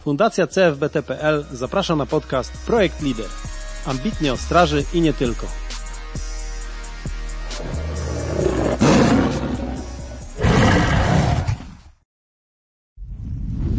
[0.00, 3.26] Fundacja CFBT.pl zaprasza na podcast Projekt Lider.
[3.86, 5.46] Ambitnie o straży i nie tylko.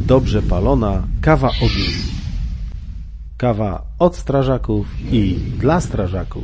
[0.07, 1.93] Dobrze palona kawa ogień.
[3.37, 6.43] Kawa od strażaków i dla strażaków.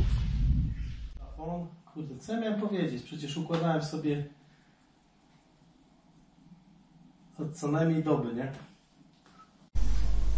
[2.28, 3.02] Ja miałem powiedzieć?
[3.02, 4.24] Przecież układałem sobie
[7.42, 8.52] od co najmniej doby, nie?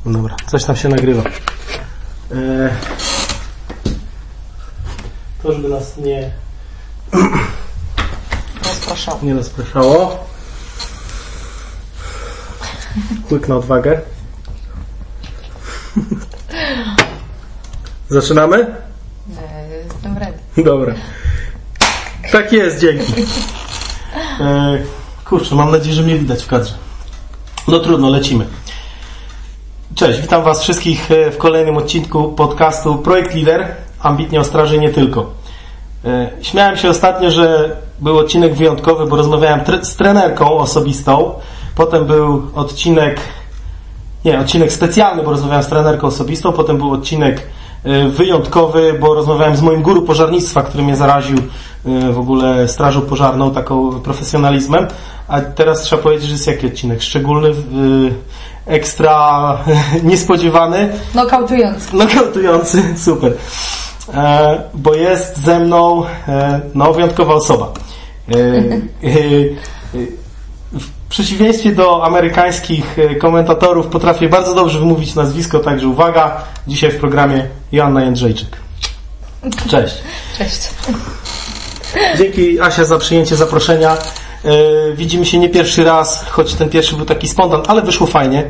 [0.06, 1.22] Dobra, coś tam się nagrywa.
[1.24, 2.70] Eee,
[5.42, 6.30] to, żeby nas nie,
[8.64, 9.18] Rozpraszał.
[9.22, 10.24] nie rozpraszało.
[13.30, 14.00] Łyk na odwagę.
[18.08, 18.56] Zaczynamy?
[19.38, 20.38] E, Jestem ready.
[20.64, 20.94] Dobra.
[22.32, 23.12] Tak jest, dzięki.
[24.40, 24.78] E,
[25.24, 26.74] kurczę, mam nadzieję, że mnie widać w kadrze.
[27.68, 28.46] No trudno, lecimy.
[29.94, 33.66] Cześć, witam Was wszystkich e, w kolejnym odcinku podcastu Projekt Lider,
[34.00, 35.26] ambitnie o straży nie tylko.
[36.04, 41.34] E, Śmiałem się ostatnio, że był odcinek wyjątkowy, bo rozmawiałem tre- z trenerką osobistą.
[41.74, 43.20] Potem był odcinek,
[44.24, 46.52] nie, odcinek specjalny, bo rozmawiałem z trenerką osobistą.
[46.52, 47.46] Potem był odcinek
[48.10, 53.50] wyjątkowy, bo rozmawiałem z moim guru pożarnictwa, który mnie zaraził e, w ogóle strażą pożarną,
[53.50, 54.86] taką profesjonalizmem.
[55.28, 57.02] A teraz trzeba powiedzieć, że jest jaki odcinek?
[57.02, 57.52] Szczególny, e,
[58.66, 59.58] ekstra
[60.02, 60.92] niespodziewany.
[61.14, 61.96] Nokautujący.
[61.96, 63.32] Nokautujący, super.
[64.14, 67.72] E, bo jest ze mną e, no, wyjątkowa osoba.
[71.12, 76.96] W przeciwieństwie do amerykańskich e, komentatorów potrafię bardzo dobrze wymówić nazwisko, także uwaga, dzisiaj w
[77.00, 78.48] programie Joanna Jędrzejczyk.
[79.68, 79.94] Cześć.
[80.38, 80.68] Cześć.
[82.18, 83.96] Dzięki Asia za przyjęcie zaproszenia.
[84.44, 84.48] E,
[84.96, 88.44] Widzimy się nie pierwszy raz, choć ten pierwszy był taki spontan, ale wyszło fajnie.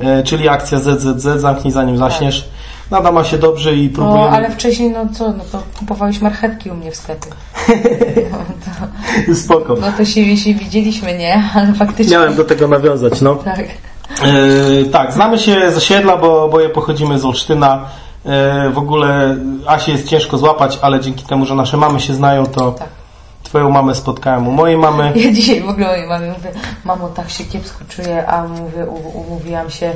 [0.00, 2.48] E, Czyli akcja ZZZ, zamknij zanim zaśniesz.
[2.90, 4.30] Nada ma się dobrze i próbujemy...
[4.30, 7.30] No, ale wcześniej, no co, no to kupowałeś marchewki u mnie w sklepie.
[8.32, 8.38] No
[9.26, 9.74] to, Spoko.
[9.80, 11.44] no to się, się widzieliśmy, nie?
[11.54, 12.12] Ale faktycznie.
[12.16, 13.34] Miałem do tego nawiązać, no.
[13.34, 13.60] Tak.
[13.60, 17.84] E, tak, znamy się z osiedla, bo oboje pochodzimy z Olsztyna.
[18.24, 22.46] E, w ogóle Asi jest ciężko złapać, ale dzięki temu, że nasze mamy się znają,
[22.46, 22.88] to Tak.
[23.42, 25.12] twoją mamę spotkałem u mojej mamy.
[25.24, 26.50] Ja dzisiaj w ogóle mojej mamie mówię,
[26.84, 29.92] mamo, tak się kiepsko czuję, a mówię, umówiłam się,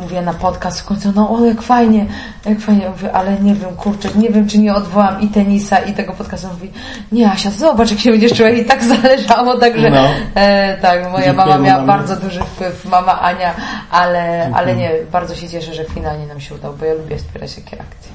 [0.00, 2.06] mówię na podcast w końcu, no o, jak fajnie,
[2.44, 5.92] jak fajnie, mówię, ale nie wiem, kurczę, nie wiem, czy nie odwołam i tenisa, i
[5.92, 6.48] tego podcastu.
[6.48, 6.70] Mówi,
[7.12, 10.08] nie Asia, zobacz, jak się będziesz czuła i tak zależało, także No.
[10.34, 11.86] e, tak, moja mama miała mamie.
[11.86, 13.54] bardzo duży wpływ, mama Ania,
[13.90, 17.54] ale, ale nie, bardzo się cieszę, że finalnie nam się udało, bo ja lubię wspierać
[17.54, 18.12] takie akcje.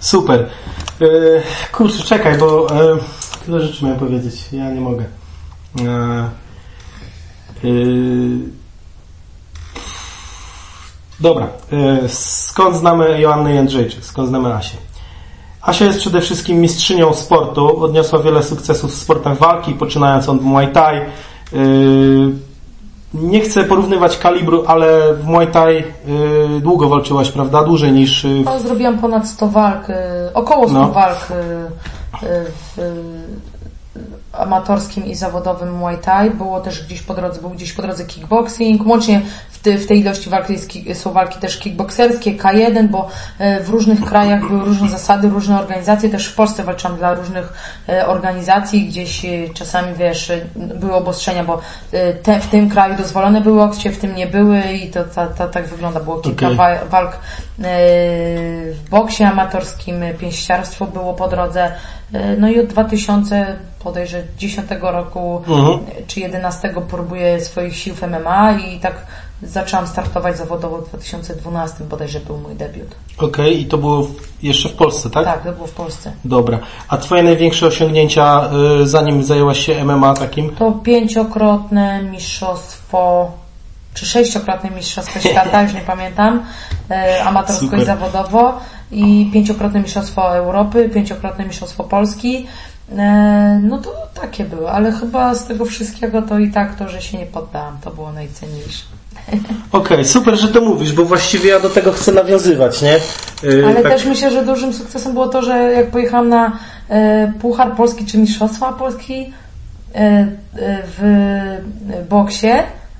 [0.00, 0.40] Super.
[1.00, 1.06] E,
[1.72, 2.96] kurczę, czekaj, bo e,
[3.46, 4.52] tyle rzeczy miałem powiedzieć.
[4.52, 5.04] Ja nie mogę.
[5.80, 5.88] E,
[7.64, 7.68] e,
[11.20, 11.46] dobra.
[11.72, 14.04] E, skąd znamy Joannę Jędrzejczyk?
[14.04, 14.76] Skąd znamy Asię?
[15.62, 17.84] Asia jest przede wszystkim mistrzynią sportu.
[17.84, 20.96] Odniosła wiele sukcesów w sportach walki, poczynając od Muay Thai.
[20.96, 21.02] E,
[23.14, 25.82] nie chcę porównywać kalibru, ale w Muay Thai e,
[26.60, 27.64] długo walczyłaś, prawda?
[27.64, 28.26] Dłużej niż
[28.58, 29.86] w zrobiłam ponad 100 walk,
[30.34, 30.88] około 100 No.
[30.90, 31.28] walk
[32.22, 32.76] w
[34.40, 36.30] amatorskim i zawodowym Muay Thai.
[36.30, 38.86] Było też gdzieś po drodze, był gdzieś po drodze kickboxing.
[38.86, 39.20] Łącznie
[39.50, 43.08] w, ty, w tej ilości walk jest, ki- są walki też kickboxerskie, K1, bo
[43.40, 46.08] y, w różnych krajach były różne zasady, różne organizacje.
[46.10, 47.52] Też w Polsce walczyłam dla różnych
[47.88, 48.86] y, organizacji.
[48.88, 51.60] Gdzieś y, czasami, wiesz, były obostrzenia, bo
[52.22, 55.48] te, w tym kraju dozwolone były okcie, w tym nie były i to ta, ta,
[55.48, 56.00] tak wygląda.
[56.00, 57.18] Było kilka wa- walk e,
[58.74, 61.72] w boksie amatorskim, e, pięściarstwo było po drodze.
[62.12, 65.78] E, No i od 2000 podejrzewam 10 roku Mhm.
[65.98, 68.94] e, czy 11 próbuję swoich sił w MMA i tak
[69.42, 72.94] zaczęłam startować zawodowo w 2012 bodajże był mój debiut.
[73.18, 74.06] Okej, i to było
[74.42, 75.24] jeszcze w Polsce, tak?
[75.24, 76.12] Tak, to było w Polsce.
[76.24, 76.58] Dobra.
[76.88, 78.50] A twoje największe osiągnięcia,
[78.82, 80.50] y, zanim zajęłaś się MMA takim?
[80.50, 83.30] To pięciokrotne mistrzostwo
[83.94, 86.42] czy sześciokrotne mistrzostwo świata, już nie pamiętam,
[86.90, 87.80] e, amatorsko Super.
[87.80, 88.60] i zawodowo
[88.92, 92.46] i pięciokrotne mistrzostwo Europy, pięciokrotne mistrzostwo Polski.
[92.98, 97.02] E, No to takie były, ale chyba z tego wszystkiego to i tak to, że
[97.02, 98.84] się nie poddałam, to było najcenniejsze.
[99.72, 102.96] Okej, super, że to mówisz, bo właściwie ja do tego chcę nawiązywać, nie?
[103.44, 106.52] Y, Ale tak- też myślę, że dużym sukcesem było to, że jak pojechałam na
[106.88, 109.32] e, Puchar Polski czy Mistrzostwa Polski
[110.98, 111.58] w
[112.08, 112.46] boksie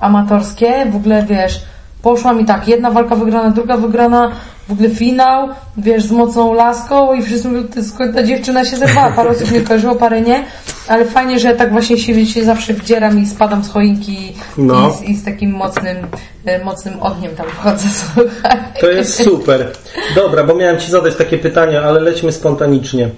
[0.00, 1.61] amatorskie, w ogóle wiesz,
[2.02, 4.32] Poszła mi tak, jedna walka wygrana, druga wygrana,
[4.69, 8.76] w ogóle finał, wiesz, z mocną laską i wszyscy mówią, ty, skąd ta dziewczyna się
[8.76, 9.11] zerwała.
[9.11, 10.44] Parę osób mnie kojarzyło, parę nie,
[10.88, 14.88] ale fajnie, że tak właśnie się, się zawsze wdzieram i spadam z choinki No.
[14.88, 15.97] i, z, i z takim mocnym,
[16.44, 18.58] e, mocnym ogniem tam wchodzę, słuchaj.
[18.81, 19.73] To jest super.
[20.14, 23.08] Dobra, bo miałem Ci zadać takie pytania, ale lećmy spontanicznie.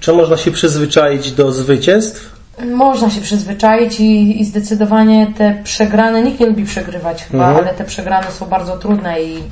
[0.00, 2.39] Czy można się przyzwyczaić do zwycięstw?
[2.66, 7.64] Można się przyzwyczaić i, i zdecydowanie te przegrane, nikt nie lubi przegrywać chyba, Mhm.
[7.66, 9.42] ale te przegrane są bardzo trudne i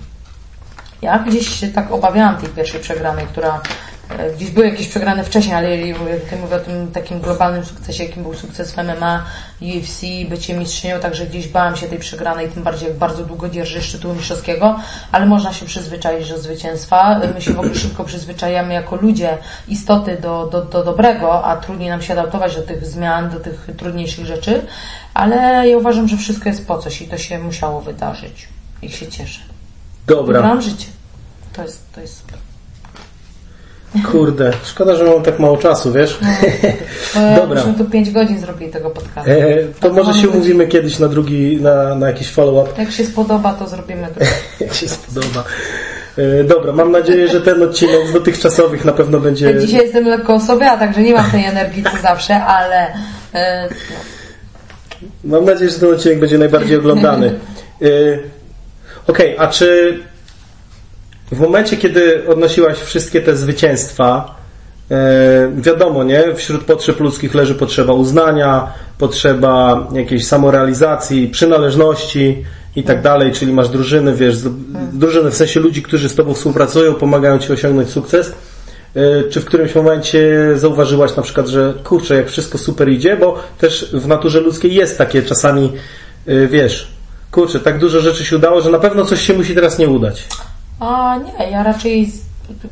[1.03, 3.61] ja gdzieś się tak obawiałam tej pierwszej przegranej, która
[4.37, 5.69] gdzieś były jakieś przegrane wcześniej, ale
[6.31, 9.25] ty mówię o tym takim globalnym sukcesie, jakim był sukces w MMA,
[9.63, 13.93] UFC, bycie mistrzynią, także gdzieś bałam się tej przegranej, tym bardziej jak bardzo długo dzierżysz
[13.93, 14.81] tytułu mistrzowskiego,
[15.13, 17.21] ale można się przyzwyczaić do zwycięstwa.
[17.35, 19.39] My się w ogóle szybko przyzwyczajamy jako ludzie,
[19.69, 23.69] istoty do, do, do dobrego, a trudniej nam się adaptować do tych zmian, do tych
[23.77, 24.63] trudniejszych rzeczy,
[25.15, 28.49] ale ja uważam, że wszystko jest po coś i to się musiało wydarzyć.
[28.83, 29.41] I się cieszę.
[30.07, 30.87] Dobra, Wybrałam życie.
[31.53, 32.48] To jest, to jest super.
[34.13, 36.19] Kurde, szkoda, że mam tak mało czasu, wiesz?
[37.17, 37.65] E, Dobra.
[37.65, 39.31] Myśmy tu 5 godzin zrobili tego podcastu.
[39.31, 43.53] E, to może się umówimy kiedyś na drugi, na, na jakiś follow-up, Jak się spodoba,
[43.53, 44.31] to zrobimy drugi.
[44.61, 45.45] jak się spodoba.
[46.19, 49.51] E, Dobra, mam nadzieję, że ten odcinek z dotychczasowych na pewno będzie...
[49.51, 52.87] Ja dzisiaj jestem lekko osobiała, także nie mam tej energii co zawsze, ale
[53.35, 53.69] e,
[55.25, 57.35] Mam nadzieję, że ten odcinek będzie najbardziej oglądany.
[59.07, 59.99] Okej, a czy
[61.33, 64.35] w momencie, kiedy odnosiłaś wszystkie te zwycięstwa,
[64.91, 64.95] y,
[65.63, 66.35] wiadomo, nie?
[66.35, 72.45] Wśród potrzeb ludzkich leży potrzeba uznania, potrzeba jakiejś samorealizacji, przynależności
[72.77, 74.37] i tak dalej, czyli masz drużyny, wiesz,
[74.93, 78.33] drużyny w sensie ludzi, którzy z Tobą współpracują, pomagają Ci osiągnąć sukces.
[78.97, 83.43] Y, Czy w którymś momencie zauważyłaś na przykład, że kurczę, jak wszystko super idzie, bo
[83.59, 85.73] też w naturze ludzkiej jest takie czasami,
[86.29, 86.89] y, wiesz,
[87.31, 90.25] kurczę, tak dużo rzeczy się udało, że na pewno coś się musi teraz nie udać.
[90.81, 92.13] A nie, ja raczej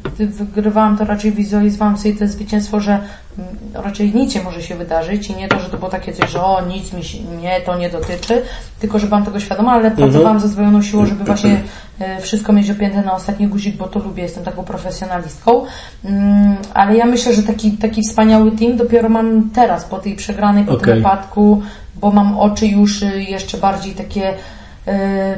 [0.04, 4.74] gdy wygrywałam, to raczej wizualizowałam sobie to zwycięstwo, że mm, raczej nic nie może się
[4.74, 7.60] wydarzyć i nie to, że to było takie coś, że o, nic mi się, mnie
[7.66, 8.42] to nie dotyczy,
[8.80, 11.60] tylko że byłam tego świadoma, ale pracowałam ze zdwojoną siłą, żeby właśnie
[11.98, 15.64] e, wszystko mieć opięte na ostatni guzik, bo to lubię, jestem taką profesjonalistką.
[16.04, 20.64] Mm, Ale ja myślę, że taki, taki wspaniały team dopiero mam teraz, po tej przegranej,
[20.64, 20.84] po Okej.
[20.84, 21.62] tym wypadku,
[21.94, 24.34] bo mam oczy już jeszcze bardziej takie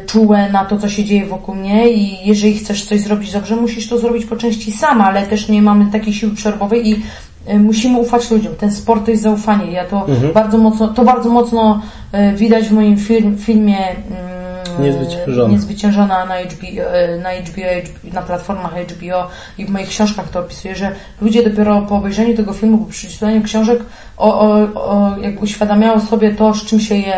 [0.07, 3.89] czułe na to, co się dzieje wokół mnie i jeżeli chcesz coś zrobić dobrze, musisz
[3.89, 7.03] to zrobić po części sama, ale też nie mamy takiej siły przerwowej i
[7.47, 8.55] e, musimy ufać ludziom.
[8.55, 9.73] Ten sport to jest zaufanie.
[9.73, 14.39] Ja to bardzo mocno, to bardzo mocno e, widać w moim film, filmie mm,
[14.81, 15.49] Niezwyciężona.
[15.53, 19.29] niezwyciężona na HBO, e, na HBO, na platformach HBO
[19.59, 23.43] i w moich książkach to opisuję, że ludzie dopiero po obejrzeniu tego filmu, po przeczytaniu
[23.43, 23.79] książek,
[24.17, 27.15] o, o, o, jak uświadamiało sobie to, z czym się je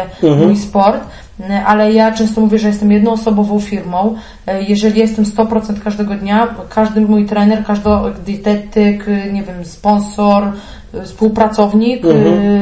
[0.46, 1.00] mój sport.
[1.48, 4.14] E, Ale ja często mówię, że jestem jednoosobową firmą.
[4.46, 7.90] E, Jeżeli jestem 100% każdego dnia, każdy mój trener, każdy
[8.26, 10.52] dietetyk, nie wiem, sponsor,
[10.94, 12.08] e, współpracownik e,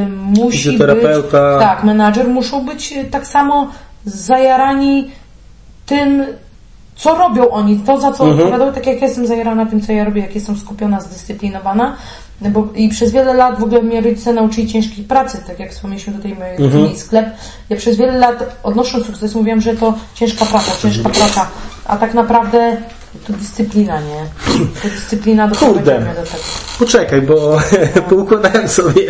[0.09, 1.05] musi być...
[1.61, 3.69] Tak, menadżer muszą być tak samo
[4.05, 5.11] zajarani
[5.87, 6.25] tym,
[6.97, 10.05] co robią oni, to za co odpowiadają, tak jak ja jestem zajarana tym, co ja
[10.05, 11.97] robię, jak jestem skupiona, zdyscyplinowana.
[12.40, 15.70] No Bo, I przez wiele lat w ogóle mnie rodzice nauczyli ciężkiej pracy, tak jak
[15.70, 16.96] wspomnieliśmy tutaj mój mhm.
[16.96, 17.26] sklep.
[17.70, 21.49] Ja przez wiele lat odnosząc sukces mówiłam, że to ciężka praca, ciężka praca,
[21.85, 22.76] a tak naprawdę
[23.27, 24.25] to dyscyplina, nie?
[24.83, 25.99] To dyscyplina Kurde.
[25.99, 26.43] do tego.
[26.79, 27.59] Poczekaj, bo
[28.11, 29.03] poukładałem sobie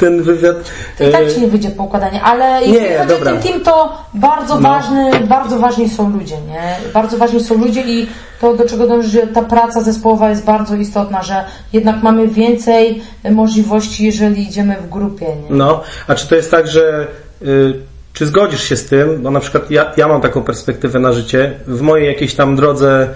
[0.00, 0.56] ten wywiad.
[0.98, 3.32] To i tak E, ci nie wyjdzie poukładanie, ale Nie, jeśli chodzi dobra.
[3.32, 6.76] o ten team, to bardzo ważny, bardzo ważni są ludzie, nie?
[6.94, 8.06] Bardzo ważni są ludzie i
[8.40, 13.02] to, do czego dąży, że ta praca zespołowa jest bardzo istotna, że jednak mamy więcej
[13.30, 15.56] możliwości, jeżeli idziemy w grupie, nie?
[15.56, 17.06] No, a czy to jest tak, że
[17.42, 17.74] y,
[18.14, 21.52] czy zgodzisz się z tym, bo na przykład ja, ja mam taką perspektywę na życie,
[21.66, 23.08] w mojej jakiejś tam drodze,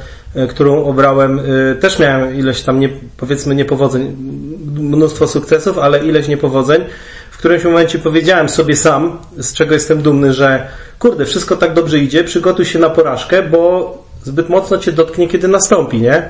[0.50, 4.16] którą obrałem, y, też miałem ileś tam, nie, powiedzmy, niepowodzeń,
[4.74, 6.84] mnóstwo sukcesów, ale ileś niepowodzeń.
[7.30, 10.68] W którymś momencie powiedziałem sobie sam, z czego jestem dumny, że
[10.98, 15.48] kurde, wszystko tak dobrze idzie, przygotuj się na porażkę, bo zbyt mocno cię dotknie, kiedy
[15.48, 16.28] nastąpi, nie?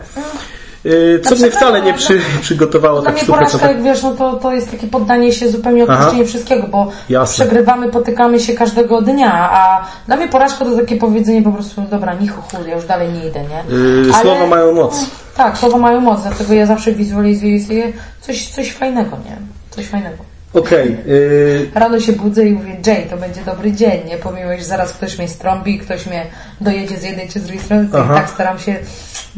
[0.86, 3.38] Y, Co Znaczy, mnie wcale nie no, przy, przygotowało Dla tak w mnie 100%.
[3.38, 7.44] porażka, jak wiesz, no to, to jest takie poddanie się zupełnie odpuszczenie wszystkiego, bo Jasne.
[7.44, 12.14] przegrywamy, potykamy się każdego dnia, a dla mnie porażka to takie powiedzenie po prostu, dobra,
[12.14, 13.76] nichu ja już dalej nie idę, nie?
[14.06, 15.06] Yy, słowa mają moc.
[15.36, 19.36] Tak, słowa mają moc, dlatego ja zawsze wizualizuję sobie coś, coś fajnego, nie?
[19.70, 20.27] Coś fajnego.
[20.54, 24.16] Okej, y, Rano się budzę i mówię, Jay, to będzie dobry dzień, nie?
[24.18, 26.26] Pomimo, że zaraz ktoś mnie strąbi, ktoś mnie
[26.60, 28.76] dojedzie z jednej czy z drugiej strony, to tak staram się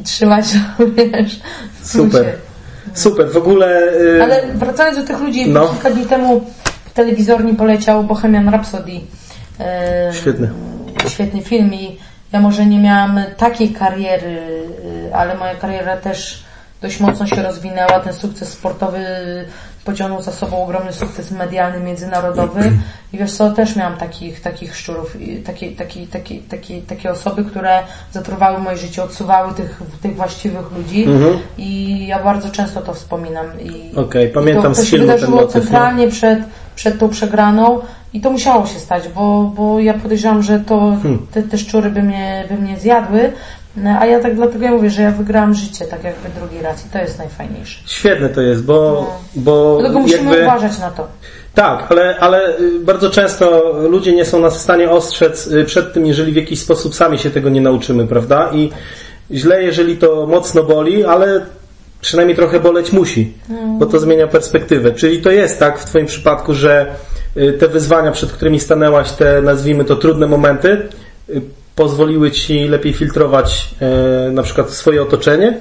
[0.04, 0.44] trzymać,
[0.96, 1.40] wiesz,
[1.82, 2.24] Super.
[2.94, 3.82] Super, w ogóle.
[4.00, 5.68] y, Ale wracając do tych ludzi, No.
[5.68, 6.40] kilka dni temu
[6.84, 8.92] w telewizorni poleciał Bohemian Rhapsody.
[9.60, 10.50] E, Świetny.
[11.08, 11.98] Świetny film i
[12.32, 14.38] ja może nie miałam takiej kariery,
[15.08, 16.44] y, ale moja kariera też
[16.82, 18.00] dość mocno się rozwinęła.
[18.00, 19.04] Ten sukces sportowy
[19.84, 22.72] pociągnął za sobą ogromny sukces medialny, międzynarodowy
[23.12, 27.44] i wiesz co, też miałam takich, takich szczurów, i takie, takie, takie, takie, takie osoby,
[27.44, 27.78] które
[28.12, 31.06] zatruwały moje życie, odsuwały tych, tych właściwych ludzi
[31.58, 33.46] i ja bardzo często to wspominam.
[33.60, 35.46] I, Okej, i pamiętam to, to z się wydarzyło no.
[35.46, 36.38] centralnie przed,
[36.74, 37.80] przed tą przegraną
[38.12, 41.26] i to musiało się stać, bo, bo ja podejrzewam, że to Hmm.
[41.32, 43.32] te, te szczury by mnie, by mnie zjadły,
[43.76, 46.86] no, a ja tak dlatego ja mówię, że ja wygrałam życie tak jakby drugi raz
[46.86, 47.80] i to jest najfajniejsze.
[47.86, 50.42] Świetne to jest, bo, bo Dlatego musimy jakby...
[50.42, 51.06] uważać na to.
[51.54, 55.92] Tak, ale, ale y, bardzo często ludzie nie są nas w stanie ostrzec y, przed
[55.92, 58.50] tym, jeżeli w jakiś sposób sami się tego nie nauczymy, prawda?
[58.52, 58.70] I
[59.30, 61.46] źle, jeżeli to mocno boli, ale
[62.00, 63.32] przynajmniej trochę boleć musi,
[63.78, 64.92] bo to zmienia perspektywę.
[64.92, 66.86] Czyli to jest tak w Twoim przypadku, że
[67.36, 70.88] y, te wyzwania, przed którymi stanęłaś, te nazwijmy to trudne momenty,
[71.74, 73.74] pozwoliły Ci lepiej filtrować
[74.28, 75.60] y, na przykład swoje otoczenie?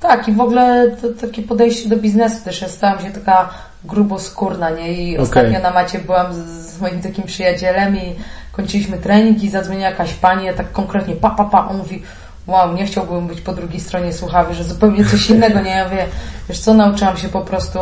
[0.00, 2.62] Tak, i w ogóle to, takie podejście do biznesu też.
[2.62, 3.48] Ja stałam się taka
[3.84, 4.92] gruboskórna, nie?
[4.92, 5.18] I Okej.
[5.18, 8.14] ostatnio na macie byłam z, z moim takim przyjacielem i
[8.52, 11.68] kończyliśmy trening i zadzwoniła jakaś pani, ja tak konkretnie pa, pa, pa.
[11.68, 12.02] On mówi,
[12.46, 15.70] wow, nie chciałbym być po drugiej stronie słuchawy, że zupełnie coś innego, nie?
[15.70, 16.06] Ja mówię,
[16.48, 17.78] wiesz co, nauczyłam się po prostu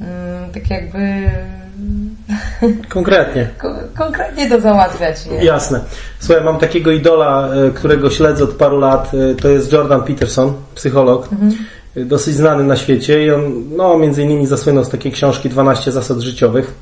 [0.00, 1.30] mm, tak jakby
[2.88, 3.48] Konkretnie.
[3.58, 5.44] ko- konkretnie to załatwiać, nie?
[5.44, 5.80] Jasne.
[6.20, 9.10] Słuchaj, mam takiego idola, e, którego śledzę od paru lat.
[9.14, 11.28] e, To jest Jordan Peterson, psycholog.
[11.96, 15.92] e, Dosyć znany na świecie i on, no, między innymi zasłynął z takiej książki 12
[15.92, 16.72] zasad życiowych.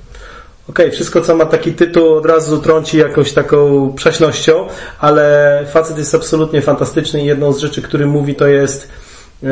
[0.71, 4.67] Okej, wszystko co ma taki tytuł od razu trąci jakąś taką prześnością,
[5.01, 8.89] ale facet jest absolutnie fantastyczny i jedną z rzeczy, który mówi to jest
[9.43, 9.49] e,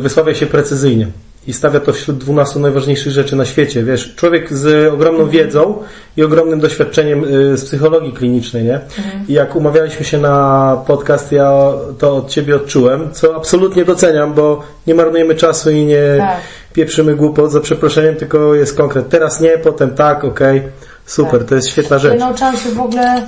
[0.00, 1.06] wysławia się precyzyjnie
[1.46, 3.82] i stawia to wśród 12 najważniejszych rzeczy na świecie.
[3.82, 5.78] Wiesz, człowiek z ogromną wiedzą
[6.16, 8.80] i ogromnym doświadczeniem y, z psychologii klinicznej, nie?
[9.28, 14.62] I jak umawialiśmy się na podcast, ja to od Ciebie odczułem, co absolutnie doceniam, bo
[14.86, 16.36] nie marnujemy czasu i nie Tak.
[16.72, 19.08] pieprzymy głupot za przeproszeniem, tylko jest konkret.
[19.08, 20.62] Teraz nie, potem tak, okej,
[21.06, 21.48] super, Tak.
[21.48, 22.20] to jest świetna Ja rzecz.
[22.64, 23.26] się w ogóle,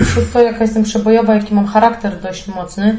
[0.00, 2.96] przez to jaka jestem przebojowa, jaki mam charakter dość mocny,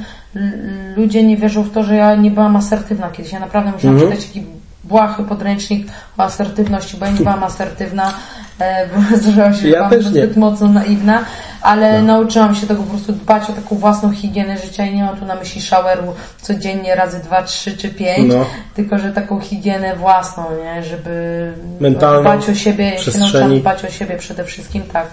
[0.97, 3.31] ludzie nie wierzą w to, że ja nie byłam asertywna kiedyś.
[3.33, 4.11] Ja naprawdę musiałam Mhm.
[4.11, 4.43] czytać taki
[4.83, 5.87] błahy podręcznik
[6.17, 8.13] o asertywności, bo ja nie byłam asertywna,
[8.59, 11.19] e, bo zdarzało się, że Ja byłam zbyt mocno naiwna,
[11.67, 15.17] ale nauczyłam się tego po prostu dbać o taką własną higienę życia i nie mam
[15.17, 16.03] tu na myśli showeru
[16.41, 18.45] codziennie razy dwa, trzy czy pięć, No.
[18.75, 23.85] tylko że taką higienę własną, nie, żeby Mentalną, dbać o siebie, ja się nauczyłam dbać
[23.85, 25.07] o siebie przede wszystkim, tak.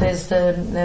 [0.00, 0.34] To jest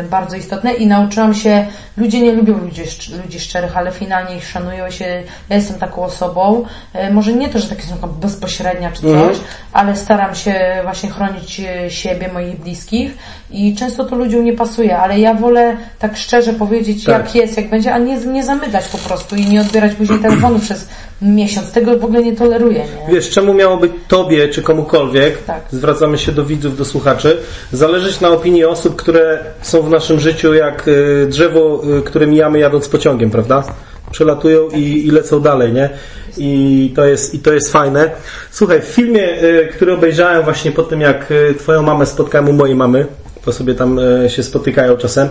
[0.10, 2.82] bardzo istotne i nauczyłam się, ludzie nie lubią ludzi,
[3.24, 5.24] ludzi szczerych, ale finalnie ich szanują się.
[5.50, 9.36] Ja jestem taką osobą, e, może nie to, że taka są bezpośrednia czy coś, Mhm.
[9.74, 13.18] ale staram się właśnie chronić e, siebie, moich bliskich
[13.52, 17.26] i często to ludziom nie pasuje, ale ja wolę tak szczerze powiedzieć, Tak.
[17.26, 20.60] jak jest, jak będzie, a nie, nie zamydlać po prostu i nie odbierać później telefonu
[20.60, 20.88] przez
[21.22, 21.72] miesiąc.
[21.72, 23.14] Tego w ogóle nie toleruję, nie?
[23.14, 25.62] Wiesz, czemu miałoby Tobie czy komukolwiek, Tak.
[25.72, 27.38] zwracamy się do widzów, do słuchaczy,
[27.72, 32.60] zależeć na opinii osób, które są w naszym życiu jak y, drzewo, y, które mijamy
[32.60, 33.64] jadąc pociągiem, prawda?
[34.12, 35.90] Przelatują i, i lecą dalej, nie?
[36.38, 38.12] I to, jest, I to jest fajne.
[38.52, 42.76] Słuchaj, w filmie, y, który obejrzałem właśnie po tym, jak Twoją mamę spotkałem u mojej
[42.76, 43.06] mamy,
[43.50, 45.30] to sobie tam y, się spotykają czasem,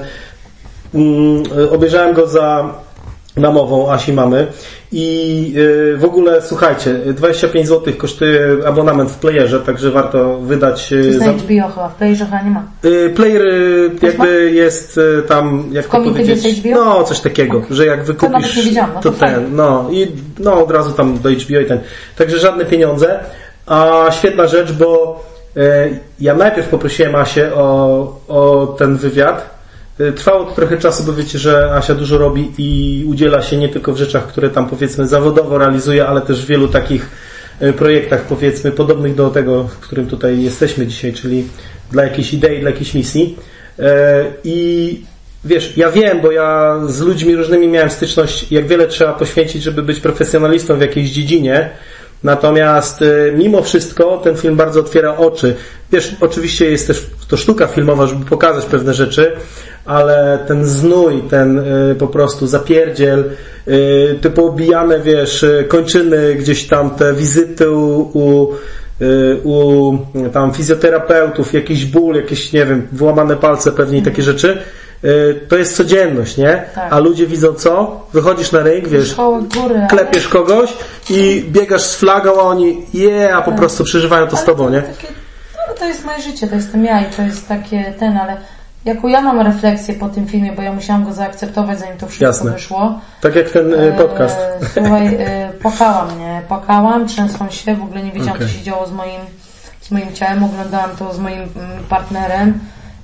[0.95, 2.75] Mm, y, obejrzałem go za
[3.37, 4.47] namową Asi mamy
[4.93, 10.95] i y, w ogóle słuchajcie, 25 zł kosztuje abonament w playerze, także warto wydać To
[10.95, 11.33] y, jest za...
[11.33, 12.63] HBO chyba, w Playerze chyba nie ma.
[13.17, 13.43] Player
[14.03, 16.85] jakby jest tam, jak to Komitet powiedzieć, jest HBO?
[16.85, 20.07] no coś takiego, że jak wykupisz, nie wiedziałam, no to to ten, no i
[20.39, 21.81] no od razu tam do HBO i ten.
[22.17, 23.21] Także żadne pieniądze,
[23.67, 25.21] a świetna rzecz, bo
[26.21, 29.59] ja najpierw poprosiłem Asię o, o ten wywiad,
[30.01, 33.69] Y, Trwało to trochę czasu, bo wiecie, że Asia dużo robi i udziela się nie
[33.69, 37.11] tylko w rzeczach, które tam powiedzmy zawodowo realizuje, ale też w wielu takich
[37.63, 41.45] y, projektach powiedzmy podobnych do tego, w którym tutaj jesteśmy dzisiaj, czyli
[41.93, 43.37] dla jakiejś idei, dla jakiejś misji.
[43.79, 45.01] E, I
[45.45, 49.83] wiesz, ja wiem, bo ja z ludźmi różnymi miałem styczność, jak wiele trzeba poświęcić, żeby
[49.83, 51.71] być profesjonalistą w jakiejś dziedzinie.
[52.25, 55.55] Natomiast y, mimo wszystko ten film bardzo otwiera oczy.
[55.93, 59.33] Wiesz, oczywiście jest też to sztuka filmowa, żeby pokazać pewne rzeczy,
[59.85, 63.25] ale ten znój, ten y, po prostu zapierdziel,
[63.69, 68.55] y, te poobijane, wiesz, kończyny, gdzieś tam te wizyty u, u,
[69.45, 69.99] u
[70.33, 74.59] tam fizjoterapeutów, jakiś ból, jakieś, nie wiem, wyłamane palce pewnie i takie rzeczy,
[75.49, 76.63] to jest codzienność, nie?
[76.75, 76.93] Tak.
[76.93, 78.01] A ludzie widzą co?
[78.13, 80.71] Wychodzisz na rynek, wiesz, ale- klepiesz kogoś
[81.11, 84.65] i biegasz z flagą, a oni je, a po prostu przeżywają to z ale tobą,
[84.65, 84.83] to, nie?
[84.83, 85.09] Takie,
[85.69, 88.37] no, to jest moje życie, to jestem ja i to jest takie ten, ale
[88.85, 92.27] Jaką ja mam refleksję po tym filmie, bo ja musiałam go zaakceptować, zanim to wszystko
[92.27, 92.51] Jasne.
[92.51, 93.01] wyszło.
[93.21, 94.37] Tak jak ten e, podcast.
[94.39, 96.43] E, Słuchaj, e, płakałam, nie?
[96.49, 98.47] Płakałam, trzęsłam się, w ogóle nie wiedziałam, Okej.
[98.49, 99.21] co się działo z moim,
[99.81, 100.45] z moim ciałem.
[100.45, 101.49] Oglądałam to z moim mm,
[101.89, 102.59] partnerem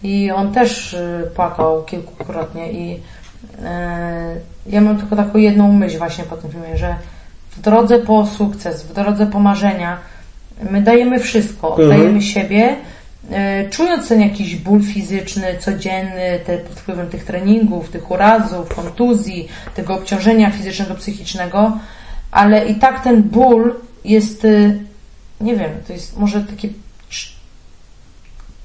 [0.04, 3.00] i on też e, płakał kilkukrotnie i
[3.64, 6.94] e, ja mam tylko taką jedną myśl właśnie po tym filmie, że
[7.50, 9.98] w drodze po sukces, w drodze po marzenia
[10.70, 11.90] my dajemy wszystko, Mhm.
[11.90, 12.76] oddajemy siebie,
[13.30, 19.48] e, czując ten jakiś ból fizyczny, codzienny, te, pod wpływem tych treningów, tych urazów, kontuzji,
[19.74, 21.78] tego obciążenia fizycznego, psychicznego,
[22.30, 24.78] ale i tak ten ból jest, y,
[25.40, 26.68] nie wiem, to jest może takie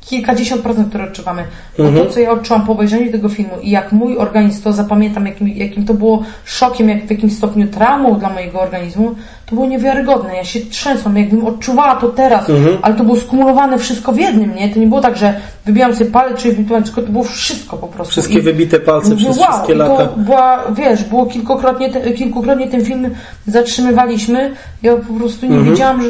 [0.10, 1.44] kilkadziesiąt procent, które odczuwamy.
[1.78, 2.06] Bo Mhm.
[2.08, 5.48] to, co ja odczułam po obejrzeniu tego filmu i jak mój organizm to zapamiętam, jakim,
[5.48, 10.36] jakim to było szokiem, jak w jakim stopniu traumą dla mojego organizmu, to było niewiarygodne.
[10.36, 12.78] Ja się trzęsłam, jakbym odczuwała to teraz, Mhm.
[12.82, 14.70] ale to było skumulowane wszystko w jednym, nie?
[14.70, 15.34] To nie było tak, że
[15.66, 18.12] wybijam sobie palec, czy wybijam, tylko to było wszystko po prostu.
[18.12, 20.06] Wszystkie I- wybite palce przez wow, wszystkie i to lata.
[20.18, 23.10] była, wiesz, było kilkukrotnie, te, kilkukrotnie ten film
[23.48, 24.52] zatrzymywaliśmy.
[24.84, 25.64] Ja po prostu Mhm.
[25.64, 26.10] nie wiedziałam, że,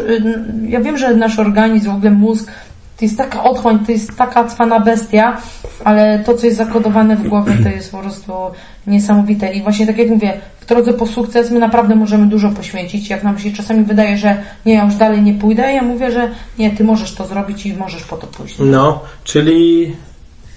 [0.68, 2.52] ja wiem, że nasz organizm, w ogóle mózg,
[3.00, 5.38] to jest taka otchłań, to jest taka cwana bestia,
[5.84, 8.34] ale to, co jest zakodowane w głowie, to jest po prostu
[8.88, 9.54] niesamowite.
[9.54, 13.10] I właśnie tak jak mówię, w drodze po sukces my naprawdę możemy dużo poświęcić.
[13.10, 16.30] Jak nam się czasami wydaje, że nie, ja już dalej nie pójdę, ja mówię, że
[16.58, 18.56] nie, ty możesz to zrobić i możesz po to pójść.
[18.60, 19.96] No, czyli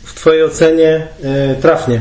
[0.05, 2.01] w Twojej ocenie e, trafnie e,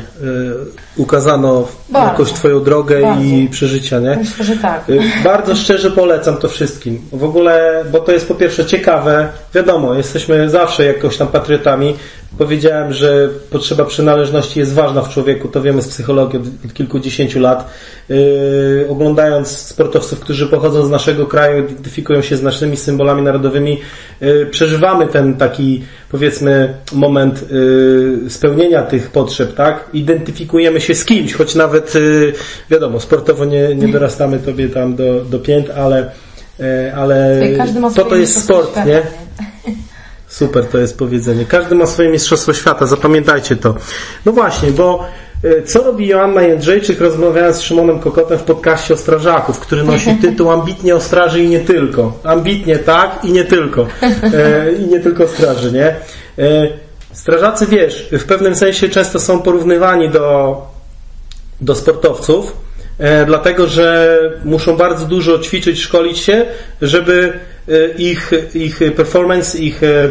[0.96, 2.10] ukazano Bardzo.
[2.12, 3.24] jakoś Twoją drogę Bardzo.
[3.24, 4.15] i przeżycia, nie?
[4.15, 4.89] Myślę, że tak.
[4.89, 7.01] Y, Bardzo szczerze polecam to wszystkim.
[7.13, 9.27] W ogóle, bo to jest po pierwsze ciekawe.
[9.53, 11.96] Wiadomo, jesteśmy zawsze jakoś tam patriotami.
[12.38, 17.40] Powiedziałem, że potrzeba przynależności jest ważna w człowieku, to wiemy z psychologii od, od kilkudziesięciu
[17.40, 17.70] lat.
[18.10, 23.80] Yy, oglądając sportowców, którzy pochodzą z naszego kraju, identyfikują się z naszymi symbolami narodowymi,
[24.22, 29.90] yy, przeżywamy ten taki, powiedzmy, moment yy, spełnienia tych potrzeb, tak?
[29.94, 32.34] Identyfikujemy się z kimś, choć nawet, yy,
[32.70, 36.12] wiadomo, sportowo nie, nie dorastamy tobie tam do, do pięt, ale,
[36.60, 37.42] yy, ale
[37.96, 39.02] to to jest sport, nie?
[40.32, 41.46] Super to jest powiedzenie.
[41.46, 43.76] Każdy ma swoje mistrzostwo świata, zapamiętajcie to.
[44.26, 45.06] No właśnie, bo
[45.44, 50.15] e, co robi Joanna Jędrzejczyk rozmawiając z Szymonem Kokotem w podcaście o strażaków, który nosi
[50.22, 52.20] tytuł Ambitnie o straży i nie tylko.
[52.24, 53.88] Ambitnie tak i nie tylko.
[54.34, 55.96] E, I nie tylko straży, nie?
[56.39, 56.67] E,
[57.13, 60.58] strażacy, wiesz, w pewnym sensie często są porównywani do,
[61.62, 62.58] do sportowców,
[62.98, 66.46] e, dlatego że muszą bardzo dużo ćwiczyć, szkolić się,
[66.82, 67.34] żeby
[67.97, 70.10] ich, ich performance, ich e,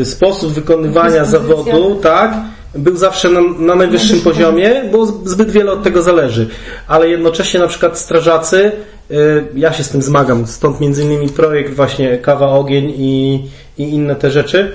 [0.00, 2.34] e, sposób wykonywania zawodu, tak,
[2.74, 6.48] był zawsze na, na najwyższym poziomie, bo zbyt wiele od tego zależy.
[6.88, 8.72] Ale jednocześnie na przykład strażacy,
[9.10, 9.14] e,
[9.54, 13.44] ja się z tym zmagam, stąd między innymi projekt właśnie Kawa Ogień i,
[13.78, 14.72] i inne te rzeczy,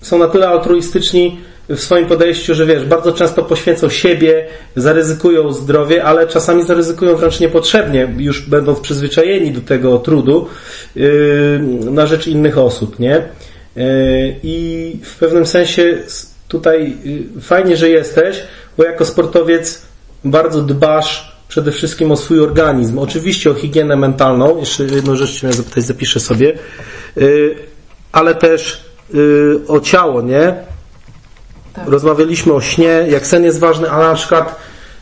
[0.00, 4.46] są na tyle altruistyczni w swoim podejściu, że wiesz, bardzo często poświęcą siebie,
[4.76, 10.48] zaryzykują zdrowie, ale czasami zaryzykują wręcz niepotrzebnie, już będąc przyzwyczajeni do tego trudu
[10.96, 13.22] yy, na rzecz innych osób, nie?
[13.76, 13.84] Yy,
[14.42, 15.98] I w pewnym sensie
[16.48, 18.42] tutaj yy, fajnie, że jesteś,
[18.78, 19.82] bo jako sportowiec
[20.24, 22.98] bardzo dbasz przede wszystkim o swój organizm.
[22.98, 26.52] Oczywiście o higienę mentalną, jeszcze jedną rzecz chciałem zapytać, zapiszę sobie,
[28.12, 28.84] ale też
[29.68, 30.54] o ciało, nie?
[31.74, 31.88] Tak.
[31.88, 34.56] Rozmawialiśmy o śnie, jak sen jest ważny, ale na przykład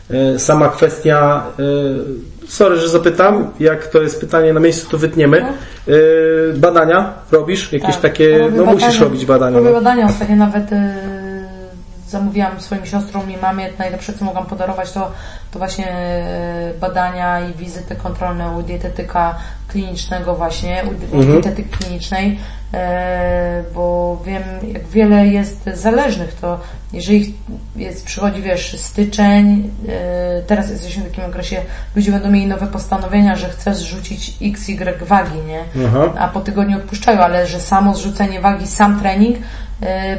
[0.09, 5.45] yy, sama kwestia, yy, sorry, że zapytam, jak to jest pytanie na miejscu, to wytniemy.
[5.87, 7.71] Yy, badania robisz?
[7.73, 7.93] Jakieś No.
[7.93, 8.01] Tak.
[8.01, 9.03] takie, Robię no musisz badania.
[9.03, 9.57] robić badania.
[9.57, 9.75] Robię No.
[9.75, 10.65] badania, ostatnio nawet
[12.13, 15.11] zamówiłam swoim siostrom i mamie, najlepsze co mogłam podarować to,
[15.51, 15.87] to właśnie
[16.75, 19.35] y, badania i wizyty kontrolne u dietetyka
[19.67, 21.31] klinicznego właśnie, u, Mhm.
[21.33, 22.39] dietetyki klinicznej,
[22.73, 26.59] e, bo wiem jak wiele jest zależnych, to
[26.93, 27.35] jeżeli
[27.75, 31.61] jest, przychodzi wiesz styczeń, e, teraz jesteśmy w takim okresie,
[31.95, 35.85] ludzie będą mieli nowe postanowienia, że chcesz zrzucić XY wagi, nie?
[35.87, 36.13] Aha.
[36.19, 39.41] a po tygodniu odpuszczają, ale że samo zrzucenie wagi, sam trening e,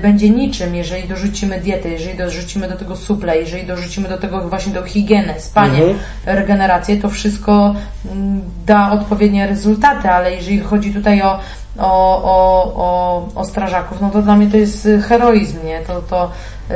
[0.02, 4.72] będzie niczym, jeżeli dorzucimy dietę, jeżeli dorzucimy do tego suple, jeżeli dorzucimy do tego właśnie
[4.72, 5.98] do higienę, spanie, Mhm.
[6.26, 7.74] regenerację, to wszystko
[8.12, 11.38] mm, da odpowiednie rezultaty, ale jeżeli chodzi tutaj o,
[11.78, 15.80] o, o, o, o strażaków, no to dla mnie to jest heroizm, nie?
[15.86, 16.30] To, to,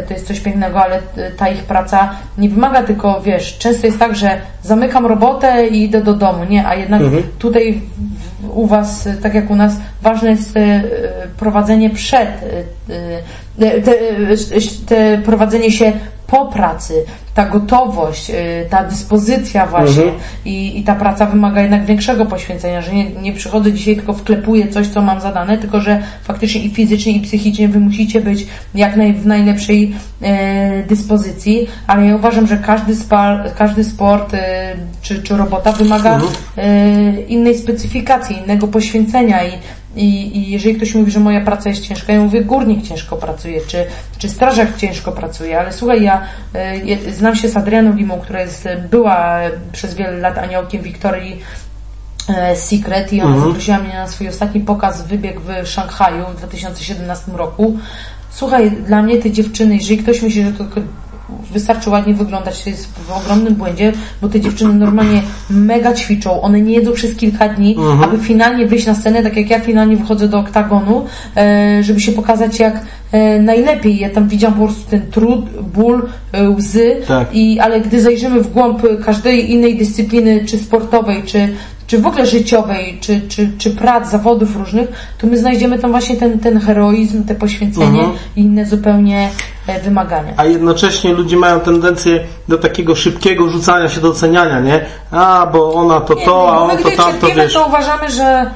[0.09, 0.99] to jest coś pięknego, ale
[1.37, 6.01] ta ich praca nie wymaga tylko, wiesz, często jest tak, że zamykam robotę i idę
[6.03, 6.67] do domu, nie?
[6.67, 7.03] A jednak
[7.39, 7.81] tutaj
[8.41, 10.83] w- u Was, e, tak jak u nas, ważne jest e,
[11.39, 13.95] prowadzenie przed, e, e, te,
[14.87, 15.93] te prowadzenie się
[16.27, 17.05] po pracy,
[17.39, 18.35] ta gotowość, y,
[18.71, 20.21] ta dyspozycja właśnie Mhm.
[20.45, 24.69] i, i ta praca wymaga jednak większego poświęcenia, że nie, nie przychodzę dzisiaj tylko wklepuję
[24.69, 28.97] coś, co mam zadane, tylko że faktycznie i fizycznie i psychicznie wy musicie być jak
[28.97, 35.23] naj, w najlepszej e, dyspozycji, ale ja uważam, że każdy, spa, każdy sport e, czy,
[35.23, 36.33] czy robota wymaga Mhm.
[36.57, 39.51] e, innej specyfikacji, innego poświęcenia i
[39.97, 43.61] i, I jeżeli ktoś mówi, że moja praca jest ciężka, ja mówię, górnik ciężko pracuje,
[43.67, 43.85] czy,
[44.19, 46.21] czy strażak ciężko pracuje, ale słuchaj, ja
[46.55, 50.39] e, je- znam się z Adrianą Limą, która jest, e, była e, przez wiele lat
[50.39, 51.41] aniołkiem Wiktorii
[52.29, 53.49] e, Secret i ona Mhm.
[53.49, 57.79] zaprosiła mnie na swój ostatni pokaz wybieg w Szanghaju w 2017 roku.
[58.31, 60.81] Słuchaj, dla mnie te dziewczyny, jeżeli ktoś myśli, że to tylko
[61.53, 66.61] wystarczy ładnie wyglądać, to jest w ogromnym błędzie, bo te dziewczyny normalnie mega ćwiczą, one
[66.61, 68.03] nie jedzą przez kilka dni, Mhm.
[68.03, 71.05] aby finalnie wyjść na scenę, tak jak ja finalnie wychodzę do oktagonu,
[71.37, 72.81] e, żeby się pokazać jak
[73.13, 73.99] e, najlepiej.
[73.99, 77.29] Ja tam widziałam po prostu ten trud, ból, e, łzy, Tak.
[77.35, 81.49] i, ale gdy zajrzymy w głąb każdej innej dyscypliny, czy sportowej, czy,
[81.87, 84.89] czy w ogóle życiowej, czy, czy, czy prac, zawodów różnych,
[85.19, 88.13] to my znajdziemy tam właśnie ten, ten heroizm, te poświęcenie Mhm.
[88.37, 89.29] i inne zupełnie
[89.83, 90.33] wymagania.
[90.37, 94.81] A jednocześnie ludzie mają tendencję do takiego szybkiego rzucania się do oceniania, nie?
[95.11, 97.53] A, bo ona to Nie, to, nie, a on to gdy tamto, cierpimy, wiesz.
[97.55, 98.51] to uważamy, że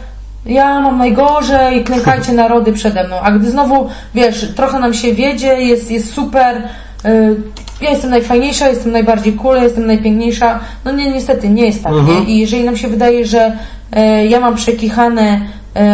[0.47, 3.17] ja mam najgorzej, klękajcie narody przede mną.
[3.23, 6.57] A gdy znowu, wiesz, trochę nam się wiedzie, jest, jest super,
[7.05, 7.37] y,
[7.81, 10.61] ja jestem najfajniejsza, jestem najbardziej cool, jestem najpiękniejsza.
[10.85, 12.19] No nie, niestety nie jest tak, Mhm.
[12.19, 12.25] nie?
[12.35, 13.53] I jeżeli nam się wydaje, że
[13.93, 15.41] e, ja mam przekichane, e,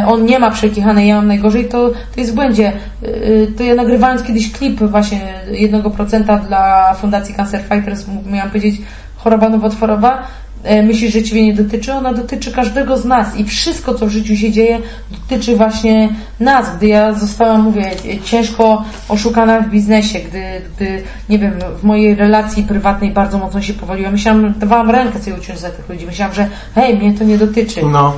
[0.06, 2.72] on nie ma przekichane, ja mam najgorzej, to, to jest w błędzie.
[3.02, 8.80] Y, To ja nagrywając kiedyś klip właśnie 1% dla Fundacji Cancer Fighters, miałam powiedzieć
[9.16, 10.22] choroba nowotworowa,
[10.64, 11.92] e, myślisz, że Ciebie nie dotyczy?
[11.92, 14.78] Ona dotyczy każdego z nas i wszystko, co w życiu się dzieje,
[15.10, 16.08] dotyczy właśnie
[16.40, 16.76] nas.
[16.76, 17.90] Gdy ja zostałam, mówię,
[18.24, 20.42] ciężko oszukana w biznesie, gdy,
[20.76, 25.36] gdy nie wiem, w mojej relacji prywatnej bardzo mocno się powoliłam, myślałam, dawałam rękę sobie
[25.36, 27.80] uciąć za tych ludzi, myślałam, że hej, mnie to nie dotyczy.
[27.82, 28.14] No,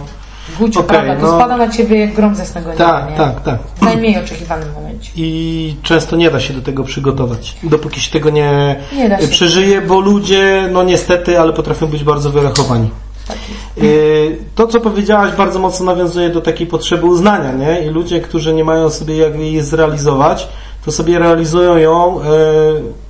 [0.58, 1.36] Gucio, Okej, prawda, to no.
[1.36, 3.16] spada na Ciebie jak grom ze snego nieba, tak, nie?
[3.16, 3.58] tak, tak.
[3.76, 5.10] W najmniej oczekiwanym momencie.
[5.16, 9.28] I często nie da się do tego przygotować, dopóki się tego nie, Nie się.
[9.28, 12.90] przeżyje, bo ludzie, no niestety, ale potrafią być bardzo wyrachowani.
[13.28, 13.36] Tak.
[13.76, 17.80] Yy, To, co powiedziałaś, bardzo mocno nawiązuje do takiej potrzeby uznania, nie?
[17.86, 20.48] I ludzie, którzy nie mają sobie jak jej zrealizować,
[20.84, 22.20] to sobie realizują ją,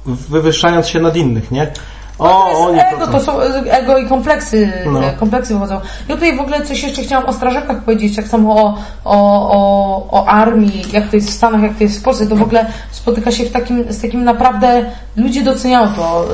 [0.07, 1.73] yy, wywyższając się nad innych, nie?
[2.21, 5.05] O, to jest ego, to, są ego i kompleksy, No.
[5.05, 5.81] e, kompleksy wychodzą.
[6.09, 10.21] Ja tutaj w ogóle coś jeszcze chciałam o strażakach powiedzieć, tak samo o, o, o,
[10.21, 12.67] o armii, jak to jest w Stanach, jak to jest w Polsce, to w ogóle
[12.91, 14.85] spotyka się w takim, z takim naprawdę,
[15.17, 16.25] ludzie doceniają to.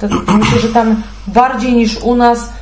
[0.00, 0.06] to
[0.38, 2.52] myślę, że tam bardziej niż u nas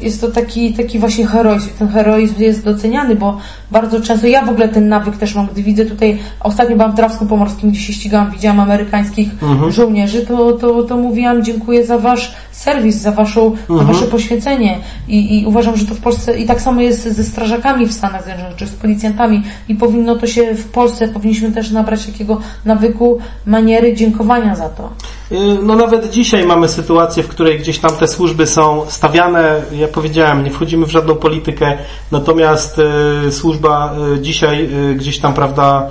[0.00, 1.68] jest to taki, taki właśnie heroizm.
[1.78, 3.38] Ten heroizm jest doceniany, bo
[3.70, 6.94] bardzo często, ja w ogóle ten nawyk też mam, gdy widzę tutaj, ostatnio byłam w
[6.94, 9.28] Drawsku Pomorskim, gdzie się ścigałam, widziałam amerykańskich
[9.68, 15.40] żołnierzy, to, to, to mówiłam dziękuję za wasz serwis, za, waszą, za wasze poświęcenie I,
[15.40, 18.56] i uważam, że to w Polsce i tak samo jest ze strażakami w Stanach Zjednoczonych,
[18.56, 23.94] czy z policjantami i powinno to się w Polsce, powinniśmy też nabrać takiego nawyku, maniery
[23.94, 24.90] dziękowania za to.
[25.30, 29.88] Yy, No nawet dzisiaj mamy sytuację, w której gdzieś tam te służby są stawiane, ja
[29.88, 31.78] powiedziałem, nie wchodzimy w żadną politykę,
[32.12, 32.80] natomiast
[33.24, 35.90] yy, służba yy, dzisiaj gdzieś tam, prawda,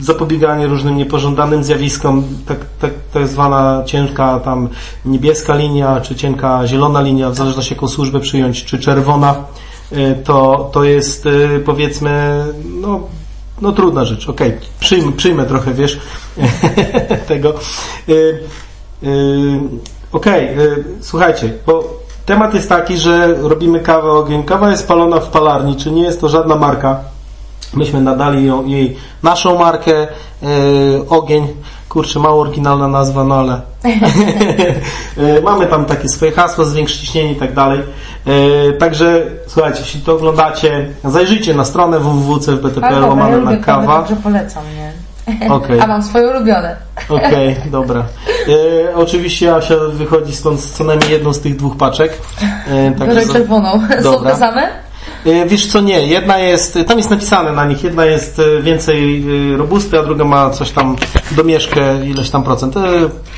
[0.00, 4.68] zapobieganie różnym niepożądanym zjawiskom, tak, tak, tak zwana cienka tam
[5.04, 9.34] niebieska linia, czy cienka zielona linia, w zależności jaką służbę przyjąć, czy czerwona,
[10.24, 11.28] to, to jest
[11.64, 12.44] powiedzmy,
[12.80, 13.00] no
[13.60, 16.00] no trudna rzecz, okej, przyjmę, przyjmę trochę, wiesz,
[17.28, 17.54] tego.
[18.08, 18.40] Y,
[19.02, 19.60] y,
[20.12, 24.42] okej, y, słuchajcie, bo temat jest taki, że robimy kawę ogień.
[24.42, 27.00] Kawa jest palona w palarni, czy nie jest to żadna marka.
[27.74, 30.08] Myśmy nadali ją, jej naszą markę,
[30.42, 31.46] y, ogień.
[31.88, 33.60] Kurczę, mało oryginalna nazwa, no ale
[35.18, 37.80] Y, mamy tam takie swoje hasła, zwiększ ciśnienie i tak dalej.
[38.26, 43.98] Y, Także słuchajcie, jeśli to oglądacie, zajrzyjcie na stronę www.cfbtpl ja łamane lubię na kawa.
[43.98, 44.92] także polecam, nie?
[45.50, 45.80] Okej.
[45.84, 46.76] A mam swoje ulubione.
[47.08, 48.04] Okej, dobra.
[48.48, 52.12] E, oczywiście Asia wychodzi stąd z co najmniej jedną z tych dwóch paczek.
[52.70, 53.72] E, Biorę za- czerwoną.
[53.96, 54.30] Są Dobra.
[54.30, 54.68] te same?
[55.26, 56.06] E, wiesz co, nie.
[56.06, 60.24] Jedna jest, tam jest napisane na nich, jedna jest e, więcej e, robusty, a druga
[60.24, 60.96] ma coś tam,
[61.36, 62.76] domieszkę ileś tam procent.
[62.76, 62.80] E,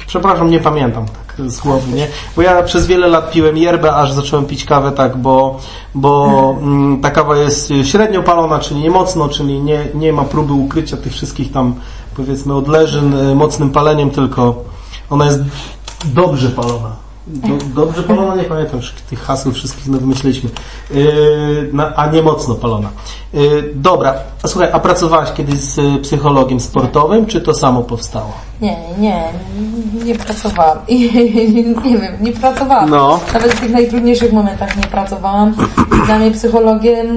[0.07, 2.07] przepraszam, nie pamiętam tak z głowy, nie?
[2.37, 5.61] Bo ja przez wiele lat piłem yerbę, aż zacząłem pić kawę tak, bo,
[5.95, 10.53] bo mm, ta kawa jest średnio palona, czyli nie mocno, czyli nie, nie ma próby
[10.53, 11.75] ukrycia tych wszystkich tam,
[12.17, 14.65] powiedzmy, odleżyn e, mocnym paleniem, tylko
[15.11, 15.41] ona jest
[16.05, 17.00] dobrze palona.
[17.27, 18.81] Do, dobrze palona, nie pamiętam
[19.11, 20.51] tych haseł wszystkich no wymyśliliśmy.
[20.91, 22.91] Yy, na, a nie mocno palona.
[23.33, 28.33] Yy, dobra, a słuchaj, a pracowałaś kiedyś z y, psychologiem sportowym, czy to samo powstało?
[28.61, 29.33] Nie, nie,
[30.05, 30.79] nie pracowałam.
[31.85, 32.91] Nie wiem, nie pracowałam.
[32.91, 33.21] No.
[33.33, 35.55] Nawet w tych najtrudniejszych momentach nie pracowałam.
[36.07, 37.09] Dla mnie psychologiem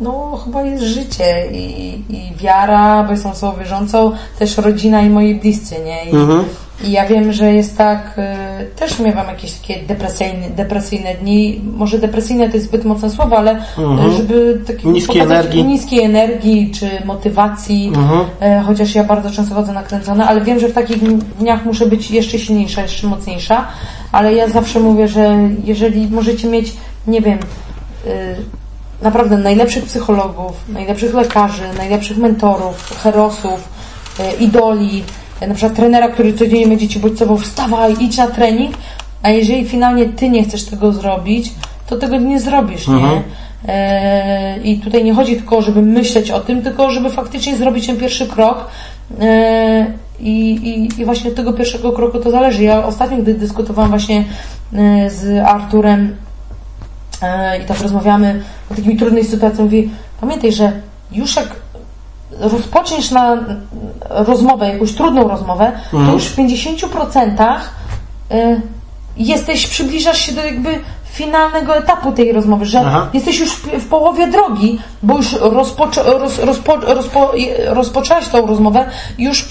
[0.00, 5.34] no chyba jest życie i, i wiara, bo jestem osobą wierzącą, też rodzina i moi
[5.34, 6.04] bliscy, nie?
[6.04, 6.44] I, Mhm.
[6.84, 8.18] I ja wiem, że jest tak,
[8.62, 13.38] y, też miewam jakieś takie depresyjne, depresyjne dni, może depresyjne to jest zbyt mocne słowo,
[13.38, 14.10] ale Mhm.
[14.10, 15.64] y, żeby takiego Niskiej pokazać energii.
[15.64, 18.20] niskiej energii czy motywacji, Mhm.
[18.40, 20.98] e, chociaż ja bardzo często chodzę nakręcona, ale wiem, że w takich
[21.38, 23.66] dniach muszę być jeszcze silniejsza, jeszcze mocniejsza,
[24.12, 26.72] ale ja zawsze mówię, że jeżeli możecie mieć,
[27.06, 27.38] nie wiem,
[28.06, 28.36] y,
[29.02, 33.68] naprawdę najlepszych psychologów, najlepszych lekarzy, najlepszych mentorów, herosów,
[34.20, 35.04] e, idoli,
[35.48, 38.74] na przykład trenera, który codziennie będzie Ci bodźcował, wstawaj, idź na trening,
[39.22, 41.52] a jeżeli finalnie Ty nie chcesz tego zrobić,
[41.86, 43.22] to tego nie zrobisz, nie?
[43.68, 47.96] E, I tutaj nie chodzi tylko, żeby myśleć o tym, tylko żeby faktycznie zrobić ten
[47.96, 48.66] pierwszy krok.
[49.20, 49.86] E,
[50.20, 52.64] I, i, I właśnie od tego pierwszego kroku to zależy.
[52.64, 54.24] Ja ostatnio, gdy dyskutowałam właśnie
[54.74, 56.16] e, z Arturem
[57.62, 60.72] i tak rozmawiamy o takiej trudnej sytuacji, mówi, pamiętaj, że
[61.12, 61.48] już jak
[62.38, 63.36] rozpoczniesz na
[64.08, 67.56] rozmowę, jakąś trudną rozmowę, to już w 50%
[68.32, 68.60] y,
[69.16, 73.08] jesteś, przybliżasz się do jakby finalnego etapu tej rozmowy, że Aha.
[73.12, 77.32] jesteś już w, połowie drogi, bo już rozpoczę, roz, rozpo, rozpo,
[77.66, 78.86] rozpoczęłaś tą rozmowę
[79.18, 79.48] już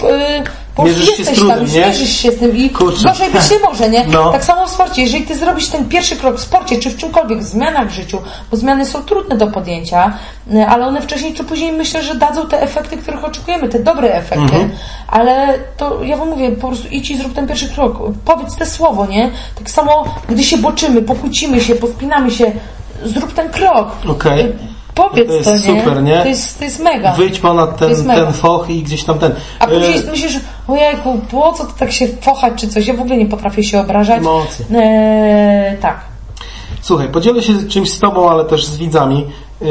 [0.74, 1.80] po prostu Mierzysz się z jesteś trudem, tam, już nie?
[1.86, 3.08] mierzysz się z tym i Kurczę.
[3.08, 4.06] gorzej być nie może, nie?
[4.06, 4.32] No.
[4.32, 7.38] Tak samo w sporcie, jeżeli ty zrobisz ten pierwszy krok w sporcie, czy w czymkolwiek,
[7.38, 8.18] w zmianach w życiu,
[8.50, 10.12] bo zmiany są trudne do podjęcia,
[10.54, 14.14] y, ale one wcześniej czy później myślę, że dadzą te efekty, których oczekujemy, te dobre
[14.14, 14.70] efekty, Mhm.
[15.08, 18.66] ale to ja wam mówię, po prostu idź i zrób ten pierwszy krok, powiedz te
[18.66, 19.30] słowo, nie?
[19.58, 22.52] Tak samo, gdy się boczymy, pokłócimy się, pospinamy się,
[23.04, 23.88] zrób ten krok.
[24.08, 24.52] Okej.
[24.94, 25.80] Powiedz To jest to, nie?
[25.82, 26.18] super, nie?
[26.22, 27.12] To jest, to jest mega.
[27.12, 29.32] Wyjdź ponad ten, ten foch i gdzieś tam ten.
[29.58, 32.86] A później E, myślisz, ojejku, po co to tak się fochać czy coś?
[32.86, 34.18] Ja w ogóle nie potrafię się obrażać.
[34.18, 34.64] Emocje.
[34.74, 36.00] Eee, tak.
[36.80, 39.26] Słuchaj, podzielę się czymś z Tobą, ale też z widzami.
[39.60, 39.70] Yy,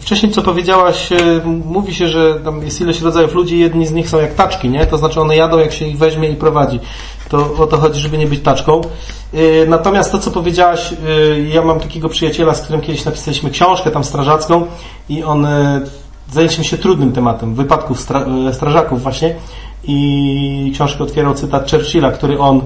[0.00, 4.08] Wcześniej co powiedziałaś, yy, mówi się, że tam jest ileś rodzajów ludzi, jedni z nich
[4.08, 4.86] są jak taczki, nie?
[4.86, 6.80] To znaczy one jadą, jak się ich weźmie i prowadzi.
[7.32, 8.80] To o to chodzi, żeby nie być taczką.
[9.32, 13.90] Yy, Natomiast to, co powiedziałaś, yy, ja mam takiego przyjaciela, z którym kiedyś napisaliśmy książkę
[13.90, 14.66] tam strażacką
[15.08, 15.48] i on yy,
[16.30, 19.34] zajęliśmy się trudnym tematem, wypadków stra strażaków właśnie
[19.84, 22.60] i książkę otwierał cytat Churchilla, który on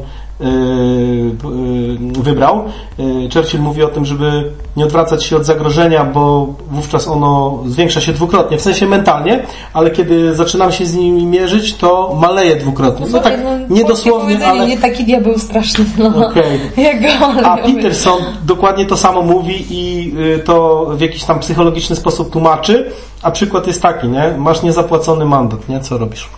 [2.22, 2.64] wybrał.
[2.98, 8.00] Yy, Churchill mówi o tym, żeby nie odwracać się od zagrożenia, bo wówczas ono zwiększa
[8.00, 13.06] się dwukrotnie, w sensie mentalnie, ale kiedy zaczynamy się z nimi mierzyć, to maleje dwukrotnie.
[13.10, 13.38] No tak
[13.70, 14.66] nie dosłownie, ale...
[14.66, 16.10] Nie taki diabeł straszny, no.
[17.02, 22.32] Go A Peterson dokładnie to samo mówi i y, to w jakiś tam psychologiczny sposób
[22.32, 22.90] tłumaczy,
[23.22, 24.34] a przykład jest taki, nie?
[24.38, 25.80] Masz niezapłacony mandat, nie?
[25.80, 26.28] Co robisz?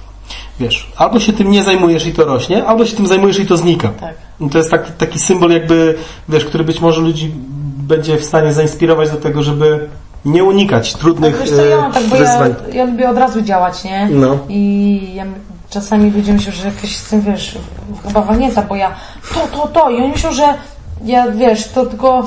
[0.60, 3.56] Wiesz, albo się tym nie zajmujesz i to rośnie, albo się tym zajmujesz i to
[3.56, 3.88] znika.
[3.88, 4.14] Tak.
[4.40, 5.94] I to jest taki, taki symbol jakby,
[6.28, 7.32] wiesz, który być może ludzi
[7.78, 9.88] będzie w stanie zainspirować do tego, żeby
[10.24, 12.54] nie unikać trudnych Wiesz co, ja mam e, tak, bo ja, wyzwań.
[12.72, 14.08] ja lubię od razu działać, nie?
[14.10, 14.38] No.
[14.48, 15.24] I ja,
[15.70, 17.58] czasami ludzie myślą, że jakaś z tym, wiesz,
[18.06, 18.94] chyba wanieta, bo ja
[19.34, 20.54] to, to, to i oni myślą, że
[21.04, 22.26] ja, wiesz, to tylko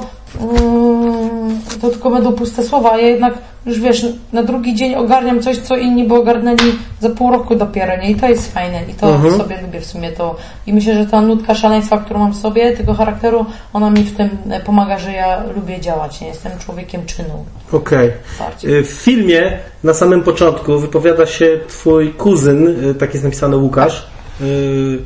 [1.82, 3.34] to tylko będą puste słowa, a ja jednak
[3.66, 7.98] już wiesz, na drugi dzień ogarniam coś, co inni by ogarnęli za pół roku dopiero,
[7.98, 8.12] nie?
[8.12, 9.38] I to jest fajne i to Mhm.
[9.38, 10.36] sobie lubię w sumie to
[10.68, 14.18] i myślę, że ta nutka szaleństwa, którą mam w sobie, tego charakteru, ona mi w
[14.18, 16.28] tym e, pomaga, że ja lubię działać, nie?
[16.28, 17.46] Jestem człowiekiem czynu.
[17.72, 18.12] Okej.
[18.40, 18.74] Bardziej.
[18.76, 24.08] Y, W filmie na samym początku wypowiada się twój kuzyn, y, tak jest napisane Łukasz,
[24.42, 25.00] y,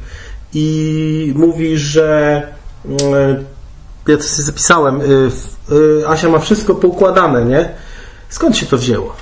[0.54, 2.42] i mówi, że
[2.86, 3.55] y,
[4.08, 5.32] ja to sobie zapisałem, y,
[6.02, 7.70] y, Asia ma wszystko poukładane, nie?
[8.30, 9.14] Skąd się to wzięło?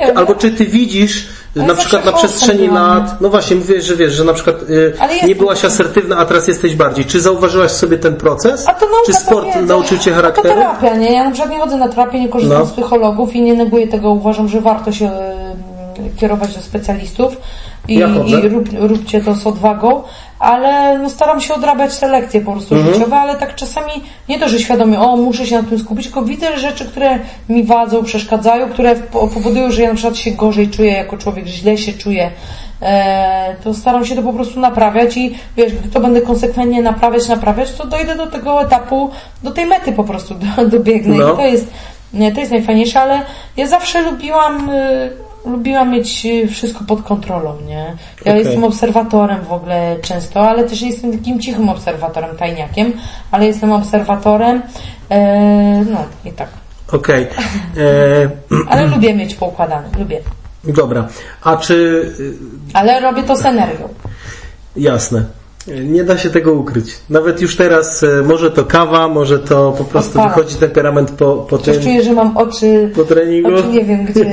[0.00, 4.12] Nie Albo czy ty widzisz na przykład na przestrzeni lat, no właśnie mówisz, że wiesz,
[4.12, 4.92] że na przykład y,
[5.26, 7.04] nie byłaś asertywna, a teraz jesteś bardziej.
[7.04, 8.68] Czy zauważyłaś sobie ten proces?
[8.68, 9.60] A to nauka Czy sport wiedza.
[9.60, 10.48] nauczył cię A charakteru?
[10.48, 11.12] to terapia, nie?
[11.12, 12.66] Ja na przykład nie chodzę na terapię, nie korzystam No.
[12.66, 14.10] z psychologów i nie neguję tego.
[14.10, 15.10] Uważam, że warto się
[16.16, 17.36] kierować do specjalistów
[17.88, 20.02] i, Ja i rób, róbcie to z odwagą,
[20.42, 22.94] ale no, staram się odrabiać te lekcje po prostu Mhm.
[22.94, 23.92] życiowe, ale tak czasami
[24.28, 27.64] nie to, że świadomie, o muszę się na tym skupić, tylko widzę rzeczy, które mi
[27.64, 31.78] wadzą, przeszkadzają, które po- powodują, że ja na przykład się gorzej czuję jako człowiek, źle
[31.78, 32.30] się czuję.
[32.82, 37.28] E, to staram się to po prostu naprawiać i wiesz, gdy to będę konsekwentnie naprawiać,
[37.28, 39.10] naprawiać, to dojdę do tego etapu,
[39.42, 41.32] do tej mety po prostu do, dobiegnę No.
[41.32, 41.66] i to jest,
[42.34, 43.20] to jest najfajniejsze, ale
[43.56, 44.70] ja zawsze lubiłam
[45.44, 47.96] lubiłam mieć y, wszystko pod kontrolą, nie?
[48.24, 48.44] Ja Okej.
[48.44, 52.92] jestem obserwatorem w ogóle często, ale też jestem takim cichym obserwatorem, tajniakiem,
[53.30, 54.62] ale jestem obserwatorem,
[55.10, 56.48] e, no i tak.
[56.92, 57.22] Okej.
[57.22, 57.28] E,
[58.70, 60.20] Ale lubię mieć poukładane, lubię.
[60.64, 61.08] Dobra.
[61.42, 61.74] A czy...
[62.20, 62.34] y,
[62.74, 63.88] Ale robię to z energią.
[64.76, 65.24] Jasne.
[65.84, 66.84] Nie da się tego ukryć.
[67.10, 70.28] Nawet już teraz, e, może to kawa, może to po prostu Odpala.
[70.34, 73.54] wychodzi temperament po, po Też czuję, że mam oczy, po treningu.
[73.54, 74.24] oczy nie wiem gdzie.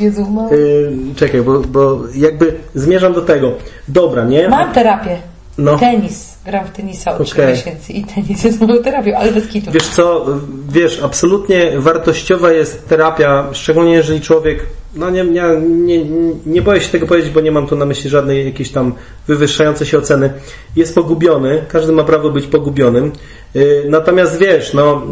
[0.00, 3.52] Jezu, mam, Y, czekaj, bo, bo jakby zmierzam do tego.
[3.88, 4.48] Dobra, nie?
[4.48, 5.16] mam terapię.
[5.58, 5.78] No.
[5.78, 6.32] Tenis.
[6.46, 7.46] Gram w tenisa od 3 Okej.
[7.54, 9.70] miesięcy i tenis jest moją terapią, ale bez kitu.
[9.70, 10.26] Wiesz co,
[10.68, 16.04] wiesz, absolutnie wartościowa jest terapia, szczególnie jeżeli człowiek, no nie, nie, nie,
[16.46, 18.94] nie boję się tego powiedzieć, bo nie mam tu na myśli żadnej jakiejś tam
[19.28, 20.32] wywyższającej się oceny,
[20.76, 23.12] jest pogubiony, każdy ma prawo być pogubionym,
[23.54, 25.02] Yy, natomiast wiesz, no,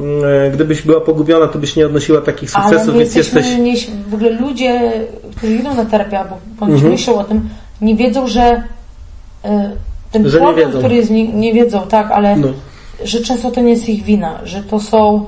[0.44, 3.88] yy, gdybyś była pogubiona, to byś nie odnosiła takich Ale sukcesów, my więc jesteśmy, jesteś...
[3.88, 4.92] nie, w ogóle ludzie,
[5.36, 6.92] którzy idą na terapię albo bądź Mhm.
[6.92, 7.48] myślą o tym,
[7.80, 8.62] nie wiedzą, że
[9.44, 9.70] e,
[10.12, 12.48] ten Że problem, który jest, nie, nie wiedzą, tak, ale No.
[13.04, 15.24] że często to nie jest ich wina, że to są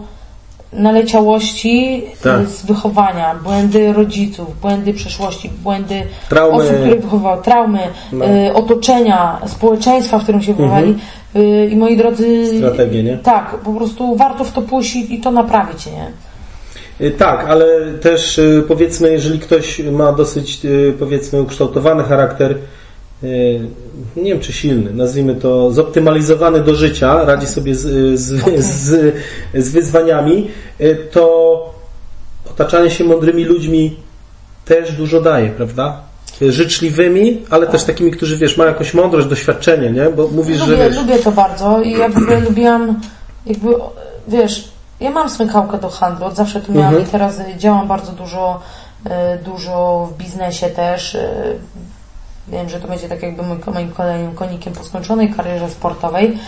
[0.73, 2.47] naleciałości Tak.
[2.47, 6.57] z wychowania, błędy rodziców, błędy przeszłości, błędy Traumy.
[6.57, 7.79] osób, które wychowały, traumy,
[8.13, 8.25] No.
[8.25, 8.47] Mhm.
[8.47, 10.97] e, otoczenia, społeczeństwa, w którym się wychowali.
[11.35, 13.17] E, I moi drodzy, Strategie, nie?
[13.19, 16.07] tak, po prostu warto w to pójść i, i to naprawić, nie?
[17.07, 17.65] Y, Tak, ale
[18.03, 22.57] też y, powiedzmy, jeżeli ktoś ma dosyć y, powiedzmy ukształtowany charakter, y,
[24.17, 29.15] nie wiem czy silny, nazwijmy to zoptymalizowany do życia, radzi sobie z, z, z,
[29.55, 31.75] z wyzwaniami, y, to
[32.51, 33.97] otaczanie się mądrymi ludźmi
[34.65, 36.01] też dużo daje, prawda?
[36.43, 40.05] Y, Życzliwymi, ale też takimi, którzy wiesz, mają jakąś mądrość, doświadczenie, nie?
[40.11, 43.01] Bo mówisz, że Lubię, wiesz, lubię to bardzo i ja w ogóle lubiłam
[43.47, 43.69] jakby,
[44.29, 44.69] wiesz,
[45.01, 47.09] ja mam smykałkę do handlu, od zawsze tu miałam Mhm.
[47.09, 48.61] i teraz y, działam bardzo dużo,
[49.45, 51.17] dużo w biznesie też.
[52.49, 53.43] Wiem, że to będzie tak jakby
[53.75, 56.39] moim kolejnym konikiem po skończonej karierze sportowej,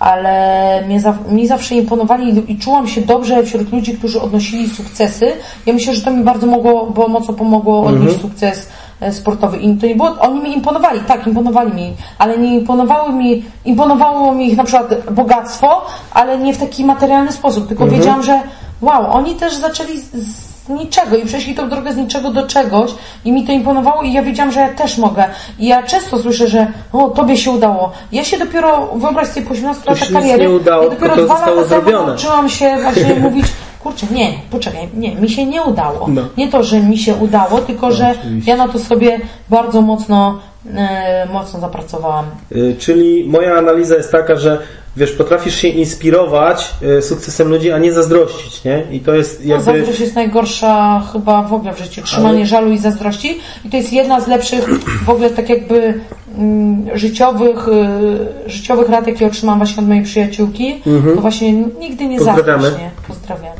[0.00, 5.32] ale mnie mi zawsze imponowali i- czułam się dobrze wśród ludzi, którzy odnosili sukcesy.
[5.66, 8.68] Ja myślę, że to mi bardzo mogło, bo mocno pomogło odnieść sukces
[9.00, 9.56] e, sportowy.
[9.56, 14.34] I to nie było, oni mi imponowali, tak, imponowali mi, ale nie imponowały mi, imponowało
[14.34, 18.40] mi ich na przykład bogactwo, ale nie w taki materialny sposób, tylko wiedziałam, że
[18.80, 22.90] wow, oni też zaczęli z, z niczego i przeszli tą drogę z niczego do czegoś
[23.24, 25.24] i mi to imponowało i ja wiedziałam, że ja też mogę.
[25.58, 27.92] I ja często słyszę, że o, tobie się udało.
[28.12, 31.16] Ja się dopiero, wyobraź sobie, po 18 To się latach kariery, nie udało, ja dopiero
[31.16, 33.46] to dwa lata temu nauczyłam się właśnie mówić,
[33.82, 36.06] kurczę, nie, poczekaj, nie, mi się nie udało.
[36.08, 36.22] No.
[36.36, 38.50] Nie to, że mi się udało, tylko że oczywiście.
[38.50, 40.38] ja na to sobie bardzo mocno,
[40.74, 42.24] e, mocno zapracowałam.
[42.52, 44.58] Y, Czyli moja analiza jest taka, że
[44.96, 48.84] wiesz, potrafisz się inspirować y, sukcesem ludzi, a nie zazdrościć, nie?
[48.90, 49.64] I to jest No, jakby...
[49.64, 52.02] zazdrość jest najgorsza chyba w ogóle w życiu.
[52.02, 53.38] Trzymanie Ale- żalu i zazdrości.
[53.64, 54.64] I to jest jedna z lepszych
[55.04, 55.94] w ogóle tak jakby
[56.38, 60.82] mm, życiowych, y, życiowych rad, jakie otrzymałam właśnie od mojej przyjaciółki.
[61.14, 62.36] To właśnie nigdy nie Mhm.
[62.36, 62.62] Pozdrawiamy.
[62.62, 62.84] zazdrość.
[62.84, 62.90] Nie?
[63.08, 63.52] Pozdrawiam.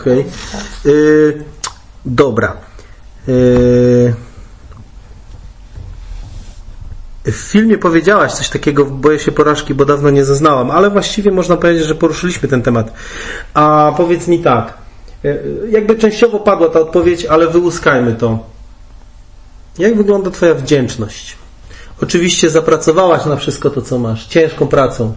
[0.00, 0.24] Okej.
[0.86, 1.44] Y,
[2.04, 2.56] dobra.
[3.28, 4.14] Y,
[7.32, 11.56] w filmie powiedziałaś coś takiego, boję się porażki, bo dawno nie zaznałam, ale właściwie można
[11.56, 12.92] powiedzieć, że poruszyliśmy ten temat.
[13.54, 14.74] A powiedz mi tak,
[15.24, 15.38] y,
[15.70, 18.38] jakby częściowo padła ta odpowiedź, ale wyłuskajmy to.
[19.78, 21.39] Jak wygląda Twoja wdzięczność?
[22.02, 25.12] Oczywiście zapracowałaś na wszystko to, co masz, ciężką pracą.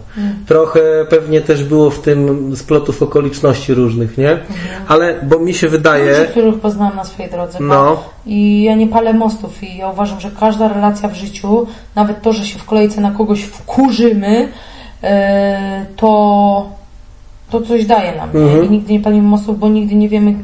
[0.46, 4.38] Trochę pewnie też było w tym splotów okoliczności różnych, nie?
[4.88, 7.58] Ale, bo mi się Ludzi, wydaje, których poznałam na swojej drodze.
[7.60, 8.02] No.
[8.26, 12.32] I ja nie palę mostów i ja uważam, że każda relacja w życiu, nawet to,
[12.32, 14.48] że się w kolejce na kogoś wkurzymy,
[15.02, 16.70] e, to,
[17.50, 18.30] to coś daje nam.
[18.34, 18.60] Mhm.
[18.60, 18.66] Nie?
[18.66, 20.34] I nigdy nie palimy mostów, bo nigdy nie wiemy,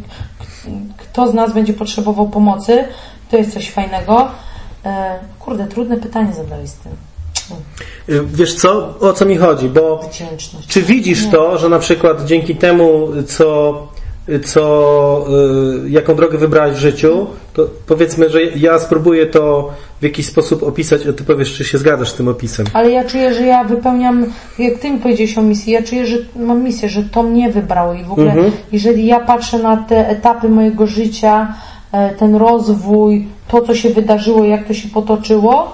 [0.96, 2.84] kto z nas będzie potrzebował pomocy.
[3.30, 4.28] To jest coś fajnego.
[4.84, 6.92] E, kurde, trudne pytanie zadałeś z tym.
[8.08, 10.66] y, wiesz co, o co mi chodzi, bo Wdzięczność.
[10.68, 13.74] Czy widzisz to, że na przykład dzięki temu, co,
[14.44, 15.26] co
[15.86, 20.62] y, jaką drogę wybrałeś w życiu, to powiedzmy, że ja spróbuję to w jakiś sposób
[20.62, 22.66] opisać, a ty powiesz, czy się zgadzasz z tym opisem.
[22.72, 24.26] Ale ja czuję, że ja wypełniam,
[24.58, 27.94] jak ty mi powiedziałeś o misji, ja czuję, że mam misję, że to mnie wybrało
[27.94, 28.52] i w ogóle, Mhm.
[28.72, 31.54] jeżeli ja patrzę na te etapy mojego życia,
[32.18, 35.72] ten rozwój, to co się wydarzyło, jak to się potoczyło,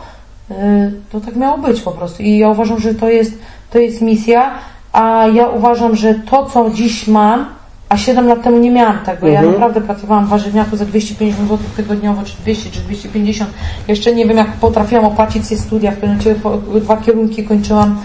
[0.50, 2.22] e, to tak miało być po prostu.
[2.22, 3.38] I ja uważam, że to jest,
[3.70, 4.50] to jest misja,
[4.92, 7.46] a ja uważam, że to co dziś mam,
[7.88, 9.28] a 7 lat temu nie miałam tego.
[9.28, 13.50] Ja naprawdę pracowałam w warzywniaku za 250 zł tygodniowo, czy 200, czy 250.
[13.88, 17.98] Jeszcze nie wiem, jak potrafiłam opłacić sobie studia, w pewnym momencie dwa kierunki kończyłam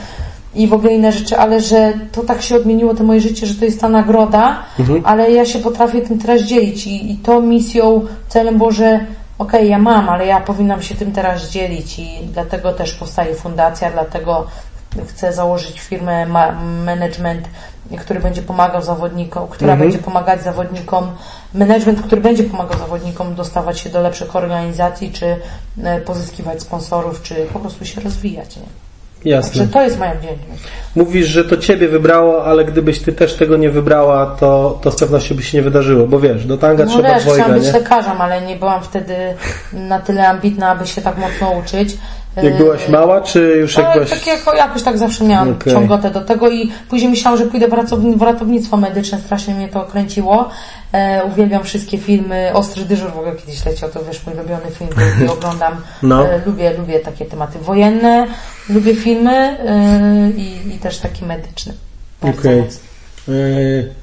[0.55, 3.55] i w ogóle inne rzeczy, ale że to tak się odmieniło to moje życie, że
[3.55, 4.57] to jest ta nagroda,
[5.03, 8.99] ale ja się potrafię tym teraz dzielić i, i to misją, celem było, że
[9.39, 13.91] okej, ja mam, ale ja powinnam się tym teraz dzielić i dlatego też powstaje fundacja,
[13.91, 14.47] dlatego
[15.07, 16.51] chcę założyć firmę ma-
[16.85, 17.47] management,
[17.99, 19.89] który będzie pomagał zawodnikom, która Mhm.
[19.89, 21.07] będzie pomagać zawodnikom,
[21.53, 25.35] management, który będzie pomagał zawodnikom dostawać się do lepszych organizacji, czy
[25.83, 28.55] e, pozyskiwać sponsorów, czy po prostu się rozwijać.
[28.57, 28.63] Nie?
[29.25, 29.59] Jasne.
[29.59, 30.63] Także to jest moja wdzięczność.
[30.95, 34.95] Mówisz, że to ciebie wybrało, ale gdybyś ty też tego nie wybrała, to, to z
[34.95, 37.73] pewnością by się nie wydarzyło, bo wiesz, do tanga No trzeba wiesz, dwojga, chciałam być
[37.73, 39.15] lekarzem, ale nie byłam wtedy
[39.73, 41.97] na tyle ambitna, aby się tak mocno uczyć.
[42.35, 44.09] Jak byłaś mała, czy już jak Ale byłaś...
[44.09, 45.73] tak jako, jakoś tak zawsze miałam Okej.
[45.73, 49.67] ciągotę do tego i później myślałam, że pójdę w, ratowni- w ratownictwo medyczne, strasznie mnie
[49.69, 50.49] to kręciło.
[50.93, 54.89] E, uwielbiam wszystkie filmy, Ostry Dyżur w ogóle kiedyś leciał, to wiesz, mój ulubiony film,
[55.25, 55.75] i oglądam.
[56.03, 56.29] No.
[56.29, 58.27] E, lubię, lubię takie tematy wojenne,
[58.69, 61.73] lubię filmy e, i, i też taki medyczny.
[62.21, 62.61] Okej.
[62.61, 62.81] mocno.
[63.27, 63.93] Yy,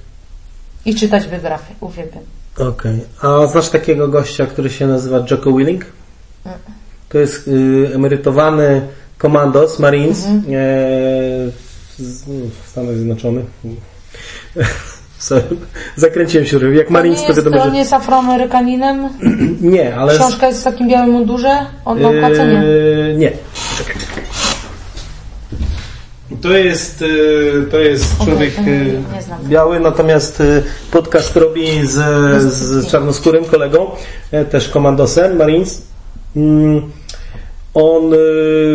[0.85, 2.23] I czytać biografię, uwielbiam.
[2.59, 3.01] Okej.
[3.23, 5.85] A znasz takiego gościa, który się nazywa Jocko Willing?
[7.09, 8.81] To jest y, emerytowany
[9.19, 10.55] komandos Marines Mhm.
[10.55, 10.59] e,
[11.99, 12.25] z,
[12.65, 13.45] w Stanach Zjednoczonych.
[15.19, 15.43] Sorry.
[15.97, 16.75] Zakręciłem się.
[16.75, 17.73] Jak Marines on to nie jest, wiadomo, on że...
[17.73, 19.09] nie jest afroamerykaninem?
[19.61, 20.15] Nie, ale...
[20.15, 21.67] Książka jest w takim białym mundurze?
[21.85, 22.11] On ma.
[22.11, 23.33] Yy, nie.
[23.79, 23.97] Czekaj.
[26.43, 28.59] To jest, yy, to jest człowiek
[29.15, 29.39] nie znam.
[29.45, 30.43] biały, natomiast
[30.91, 31.93] podcast robi z,
[32.53, 33.91] z czarnoskórym kolegą,
[34.33, 35.83] e, też komandosem Marines.
[37.75, 38.17] Mm, On y,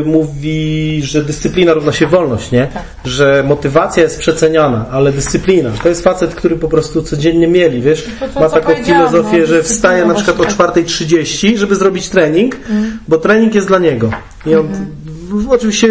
[0.06, 2.68] mówi, że dyscyplina równa się wolność, nie?
[2.74, 2.84] Tak.
[3.06, 5.70] Że motywacja jest przeceniana, ale dyscyplina.
[5.84, 8.06] To jest facet, który po prostu codziennie mieli, wiesz?
[8.20, 10.76] To to, Ma taką filozofię, no, że wstaje na przykład o właśnie tak.
[10.76, 13.00] 4.30, żeby zrobić trening, Mm.
[13.08, 14.12] bo trening jest dla niego.
[14.46, 14.86] I on Mhm.
[15.30, 15.88] w- oczywiście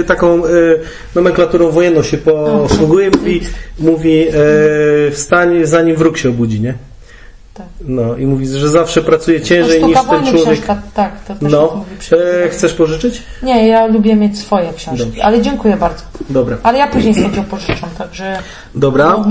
[0.00, 0.78] y, taką y,
[1.14, 3.40] nomenklaturą wojenną się posługuje, mówi,
[3.78, 6.74] mówi y, wstań zanim wróg się obudzi, nie?
[7.56, 7.66] Tak.
[7.80, 10.44] No i mówi, że zawsze pracuje ciężej niż ten człowiek.
[10.44, 13.22] książka, tak, to też No, mówi przy- e, chcesz pożyczyć?
[13.42, 15.24] Nie, ja lubię mieć swoje książki, Dobrze.
[15.24, 16.02] ale dziękuję bardzo.
[16.30, 16.56] Dobra.
[16.62, 18.38] Ale ja później sobie pożyczam, także...
[18.74, 19.04] Dobra.
[19.06, 19.24] No,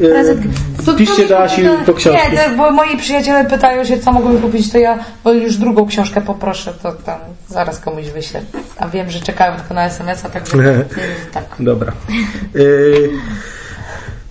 [0.00, 0.40] prezent.
[0.80, 2.32] E, to- do Asi po książki.
[2.32, 5.86] Nie, bo moi przyjaciele pytają się, co mogą mi kupić, to ja bo już drugą
[5.86, 8.40] książkę poproszę, to tam zaraz komuś wyślę.
[8.78, 10.56] A wiem, że czekają tylko na SMS-a, także
[11.34, 11.44] tak.
[11.60, 11.92] Dobra.
[12.54, 13.10] Yy,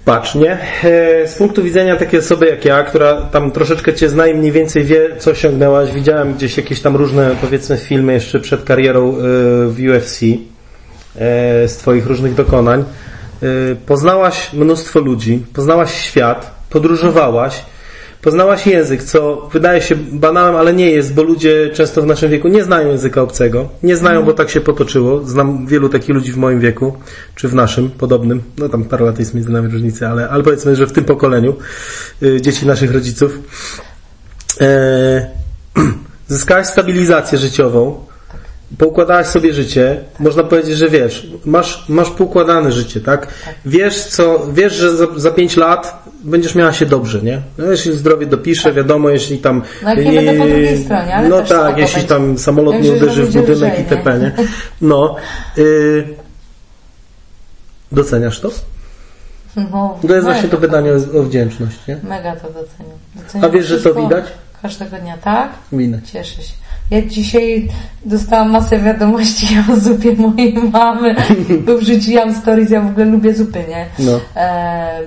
[0.06, 0.58] patrz, nie?
[0.84, 4.52] Yy, z punktu widzenia takiej osoby jak ja, która tam troszeczkę Cię zna i mniej
[4.52, 9.22] więcej wie, co osiągnęłaś, widziałem gdzieś jakieś tam różne, powiedzmy, filmy jeszcze przed karierą yy,
[9.68, 10.38] w UFC yy,
[11.68, 12.84] z Twoich różnych dokonań.
[13.86, 17.66] Poznałaś mnóstwo ludzi, poznałaś świat, podróżowałaś,
[18.26, 22.48] Poznałaś język, co wydaje się banałem, ale nie jest, bo ludzie często w naszym wieku
[22.48, 23.70] nie znają języka obcego.
[23.84, 25.24] Nie znają, bo tak się potoczyło.
[25.24, 26.98] Znam wielu takich ludzi w moim wieku,
[27.36, 28.44] czy w naszym, podobnym.
[28.58, 31.56] No tam parę lat jest między nami różnicy, ale, ale powiedzmy, że w tym pokoleniu
[32.24, 33.40] y, dzieci naszych rodziców.
[34.62, 35.28] E,
[36.28, 38.06] zyskałaś stabilizację życiową,
[38.78, 43.28] poukładałaś sobie życie, można powiedzieć, że wiesz, masz, masz poukładane życie, tak?
[43.66, 47.42] Wiesz, co, wiesz, że za, za pięć lat będziesz miała się dobrze, nie?
[47.58, 49.62] No, jeśli zdrowie dopisze, wiadomo, jeśli tam...
[49.84, 52.10] No jak nie będę po drugiej stronie, ale No tak, jeśli będzie.
[52.10, 54.32] tam samolot nie uderzy w budynek lżej, itp., nie?
[54.82, 55.16] No.
[55.58, 56.04] Y,
[57.92, 58.50] doceniasz to?
[59.72, 61.98] No, To jest właśnie to pytanie o, wdzięczność, nie?
[62.04, 62.98] Mega to doceniam.
[63.16, 64.26] doceniam A wiesz, że to widać?
[64.62, 65.50] Każdego dnia, tak?
[65.72, 66.10] Widać.
[66.10, 66.54] Cieszę się.
[66.92, 67.70] Ja dzisiaj
[68.06, 71.16] dostałam masę wiadomości o zupie mojej mamy,
[71.66, 73.86] bo wrzuciłam stories, ja w ogóle lubię zupy, nie?
[74.00, 74.20] No.
[74.36, 75.00] E,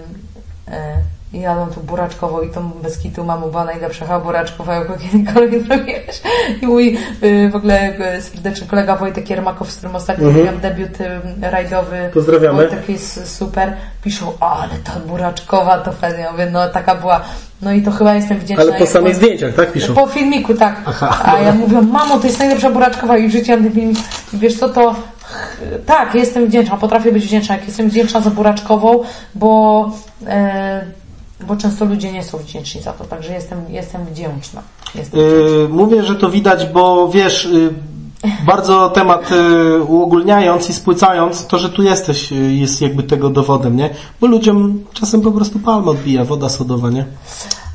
[0.69, 0.97] e,
[1.33, 6.21] i jadą tu buraczkową i tą bez kitu mamu była najlepsza buraczkowa, jaką kiedykolwiek zrobiłeś.
[6.63, 10.45] I mój y, w ogóle y, serdeczny kolega Wojtek Jermakow, z którym ostatnio Mhm.
[10.47, 11.07] miałam debiut y,
[11.51, 12.11] rajdowy.
[12.15, 12.57] Pozdrawiamy.
[12.57, 13.73] Wojtek jest super.
[14.05, 16.19] Piszą, ale ta buraczkowa to fajnie.
[16.19, 17.21] Ja mówię, no taka była.
[17.63, 18.63] No i to chyba jestem wdzięczna.
[18.65, 19.95] Ale po jak- samych zdjęciach, tak piszą?
[19.95, 20.77] po filmiku, tak.
[20.87, 23.99] Aha, A ja mówię, mamo, to jest najlepsza buraczkowa i wrzuciłam ten filmik.
[24.33, 24.95] Wiesz co, to
[25.87, 27.55] tak, jestem wdzięczna, potrafię być wdzięczna.
[27.57, 29.03] Jak jestem wdzięczna za buraczkową,
[29.35, 29.91] bo,
[30.27, 30.85] e,
[31.47, 34.63] bo często ludzie nie są wdzięczni za to, także jestem, jestem wdzięczna.
[34.95, 37.75] Jestem Yy, mówię, że to widać, bo wiesz, yy,
[38.47, 43.91] bardzo temat yy, uogólniając i spłycając, to, że tu jesteś, jest jakby tego dowodem, nie?
[44.21, 47.05] Bo ludziom czasem po prostu palma odbija, woda sodowa, nie?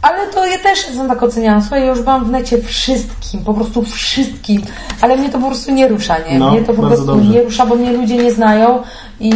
[0.02, 1.62] Ale to ja też jestem tak oceniana.
[1.62, 4.62] Słuchaj, ja już byłam w necie wszystkim, po prostu wszystkim,
[5.02, 6.40] ale mnie to po prostu nie rusza, nie?
[6.40, 7.30] No, mnie to po prostu dobrze.
[7.30, 8.84] nie rusza, bo mnie ludzie nie znają
[9.20, 9.32] i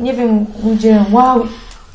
[0.00, 1.46] nie wiem, ludzie, wow,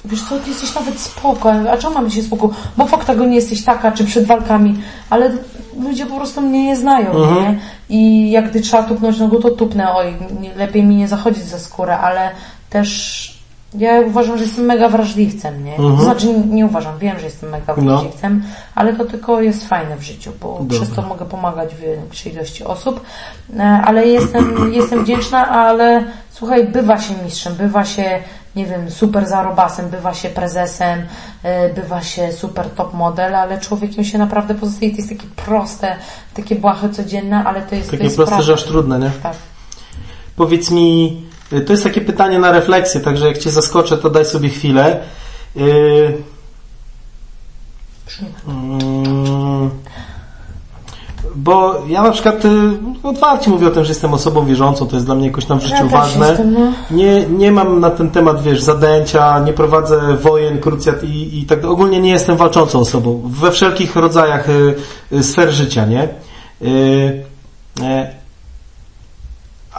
[0.05, 2.49] wiesz co, ty jesteś nawet spoko, a czemu mamy się spoko?
[2.77, 4.75] Bo w oktagonie jesteś taka, czy przed walkami,
[5.09, 5.31] ale
[5.79, 7.43] ludzie po prostu mnie nie znają, Mhm.
[7.43, 7.59] nie?
[7.89, 11.59] I jak gdy trzeba tupnąć nogą, to tupnę, oj, nie, lepiej mi nie zachodzić za
[11.59, 12.31] skórę, ale
[12.69, 13.41] też
[13.77, 15.75] Ja uważam, że jestem mega wrażliwcem, nie?
[15.75, 15.97] Mhm.
[15.97, 17.83] To znaczy, nie, nie uważam, wiem, że jestem mega No.
[17.83, 18.43] wrażliwcem,
[18.75, 20.77] ale to tylko jest fajne w życiu, bo Dobra.
[20.77, 23.01] przez to mogę pomagać większej ilości osób,
[23.59, 28.19] E, ale jestem, jestem wdzięczna, ale słuchaj, bywa się mistrzem, bywa się,
[28.55, 31.07] nie wiem, super zarobasem, bywa się prezesem,
[31.43, 35.95] e, bywa się super top model, ale człowiekiem się naprawdę pozostaje, to jest takie proste,
[36.33, 39.11] takie błahe codzienne, ale to jest, to Takie jest proste, że aż trudne, nie?
[39.23, 39.35] Tak.
[40.35, 41.21] Powiedz mi,
[41.53, 44.99] y, to jest takie pytanie na refleksję, także jak Cię zaskoczę, to daj sobie chwilę.
[45.55, 46.23] Yy,
[51.35, 52.49] bo ja na przykład y,
[53.03, 55.63] otwarcie mówię o tym, że jestem osobą wierzącą, to jest dla mnie jakoś tam w
[55.63, 56.27] życiu Ja ważne.
[56.27, 56.71] jestem, no.
[56.91, 61.65] Nie, nie mam na ten temat, wiesz, zadęcia, nie prowadzę wojen, krucjat i, i tak
[61.65, 64.75] Ogólnie nie jestem walczącą osobą we wszelkich rodzajach y,
[65.13, 66.07] y, sfer życia, nie?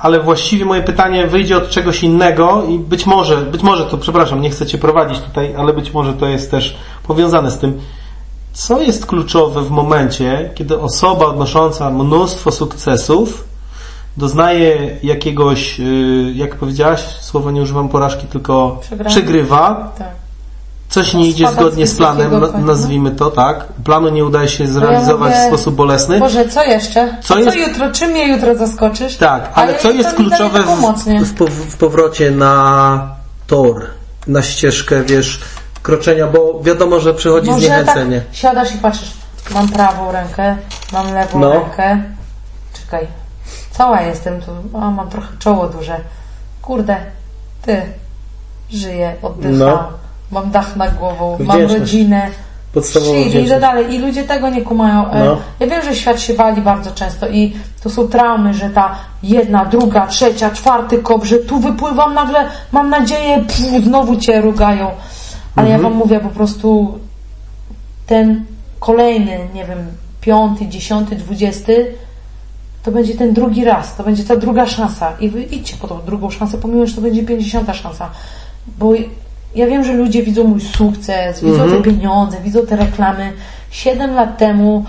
[0.03, 4.41] Ale właściwie moje pytanie wyjdzie od czegoś innego i być może, być może to, przepraszam,
[4.41, 6.77] nie chcę Cię prowadzić tutaj, ale być może to jest też
[7.07, 7.81] powiązane z tym.
[8.53, 13.45] Co jest kluczowe w momencie, kiedy osoba odnosząca mnóstwo sukcesów
[14.17, 20.09] doznaje jakiegoś, y, jak powiedziałaś, słowo nie używam porażki, tylko przegrywa, tak.
[20.89, 22.59] coś nie idzie zgodnie z planem, konia.
[22.59, 26.19] nazwijmy to tak, planu nie udaje się zrealizować mówię, w sposób bolesny.
[26.21, 27.17] Boże, co jeszcze?
[27.23, 27.93] Co Co, jest- jutro?
[27.93, 29.17] Czym mnie jutro zaskoczysz?
[29.17, 33.09] Tak, ale co to jest kluczowe w, w, w powrocie na
[33.47, 33.87] tor,
[34.27, 35.41] na ścieżkę, wiesz,
[35.83, 38.23] kroczenia, bo wiadomo, że przychodzi Może tak zniechęcenie.
[38.33, 39.13] siadasz i patrzysz,
[39.55, 40.57] mam prawą rękę,
[40.93, 41.53] mam lewą No.
[41.53, 42.03] rękę.
[42.85, 43.07] Czekaj,
[43.71, 45.97] cała jestem tu, a mam trochę czoło duże.
[46.63, 46.97] Kurde,
[47.63, 47.83] ty,
[48.71, 49.89] żyję, oddycham, No.
[50.31, 52.31] mam dach nad głową, mam rodzinę.
[52.83, 53.95] Shit, i dalej.
[53.95, 55.11] I ludzie tego nie kumają.
[55.11, 55.37] E, No.
[55.61, 59.65] Ja wiem, że świat się wali bardzo często i to są traumy, że ta jedna,
[59.65, 64.91] druga, trzecia, czwarty kop, że tu wypływam nagle, mam nadzieję, pff, znowu cię rugają.
[65.57, 66.99] Ale ja wam mówię po prostu
[68.07, 68.45] ten
[68.81, 69.79] kolejny, nie wiem,
[70.21, 71.95] piąty, dziesiąty, dwudziesty
[72.83, 76.03] to będzie ten drugi raz, to będzie ta druga szansa i wy idźcie po tą
[76.03, 78.11] drugą szansę, pomimo, że to będzie pięćdziesiąta szansa.
[78.79, 78.93] Bo
[79.55, 83.33] ja wiem, że ludzie widzą mój sukces, widzą te pieniądze, widzą te reklamy.
[83.71, 84.85] Siedem lat temu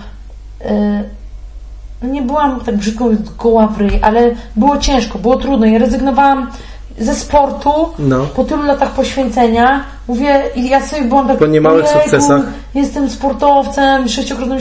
[2.02, 5.66] yy, nie byłam tak brzydko goła w ryj, ale było ciężko, było trudno.
[5.66, 6.52] Ja rezygnowałam
[7.00, 8.26] ze sportu No.
[8.36, 9.84] po tylu latach poświęcenia.
[10.08, 11.38] Mówię, i ja sobie byłam tak...
[11.38, 12.42] Po niemałych "Ojejku, sukcesach.
[12.76, 14.60] Jestem sportowcem, sześciokrotnym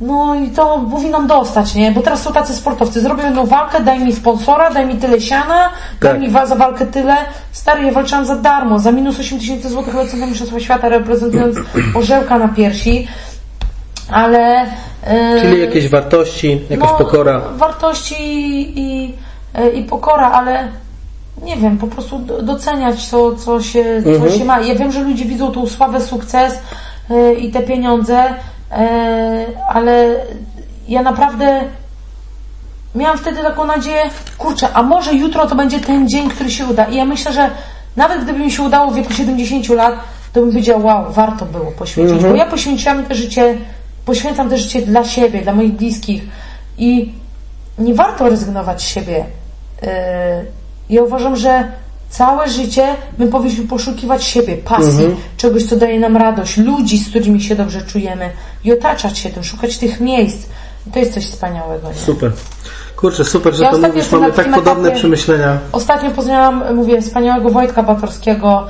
[0.00, 1.92] no i to powinnam dostać, nie?
[1.92, 3.00] Bo teraz są tacy sportowcy.
[3.00, 5.70] Zrobię jedną walkę, daj mi sponsora, daj mi tyle siana,
[6.00, 6.20] daj Tak.
[6.20, 7.16] mi wa- za walkę tyle.
[7.52, 11.56] Stary, ja walczyłam za darmo, za minus 8 tysięcy złotych lecę na Mistrzostwa Świata, reprezentując
[11.98, 13.08] orzełka na piersi.
[14.10, 14.66] Ale...
[15.34, 17.40] yy, Czyli jakieś wartości, jakaś no, pokora.
[17.56, 18.14] Wartości
[18.80, 19.14] i,
[19.54, 20.68] e, i pokora, ale
[21.42, 24.38] nie wiem, po prostu do- doceniać co, co, się, co Mhm.
[24.38, 24.60] się ma.
[24.60, 26.58] Ja wiem, że ludzie widzą tą sławę, sukces
[27.10, 28.24] e, i te pieniądze,
[28.72, 30.14] e, ale
[30.88, 31.60] ja naprawdę
[32.94, 34.02] miałam wtedy taką nadzieję,
[34.38, 36.84] kurczę, a może jutro to będzie ten dzień, który się uda.
[36.84, 37.50] I ja myślę, że
[37.96, 39.94] nawet gdyby mi się udało w wieku 70 lat,
[40.32, 42.14] to bym powiedział, wow, warto było poświęcić.
[42.16, 42.32] Mhm.
[42.32, 43.58] Bo ja poświęciłam te życie,
[44.04, 46.22] poświęcam te życie dla siebie, dla moich bliskich.
[46.78, 47.12] I
[47.78, 49.24] nie warto rezygnować z siebie.
[49.82, 49.88] Yy,
[50.90, 51.64] Ja uważam, że
[52.10, 52.86] całe życie
[53.18, 57.82] my powinniśmy poszukiwać siebie, pasji, czegoś, co daje nam radość, ludzi, z którymi się dobrze
[57.82, 58.30] czujemy
[58.64, 60.46] i otaczać się tym, szukać tych miejsc.
[60.92, 61.88] To jest coś wspaniałego.
[61.88, 61.94] Nie?
[61.94, 62.32] Super.
[62.96, 65.58] Kurczę, super, że Ja to mówisz, mamy tak takim podobne etapie- przemyślenia.
[65.72, 68.66] Ostatnio poznałam, mówię, wspaniałego Wojtka Batorskiego,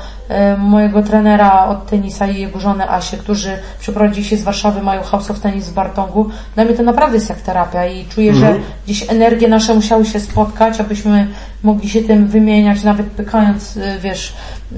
[0.59, 5.31] mojego trenera od tenisa i jego żonę Asię, którzy przeprowadzili się z Warszawy, mają House
[5.31, 6.31] of Tennis w Bartongu.
[6.55, 10.21] Dla mnie to naprawdę jest jak terapia i czuję, że gdzieś energie nasze musiały się
[10.21, 11.27] spotkać, abyśmy
[11.63, 14.33] mogli się tym wymieniać, nawet pykając, e, wiesz,
[14.73, 14.77] e,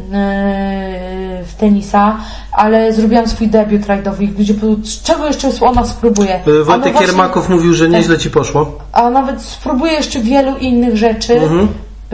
[1.44, 2.16] w tenisa,
[2.52, 6.34] ale zrobiłam swój debiut rajdowy powiedzą, czego jeszcze ona spróbuje?
[6.34, 8.78] A no Wojtek właśnie- Kiermakow mówił, że nieźle Ci poszło.
[8.92, 11.40] a nawet spróbuję jeszcze wielu innych rzeczy,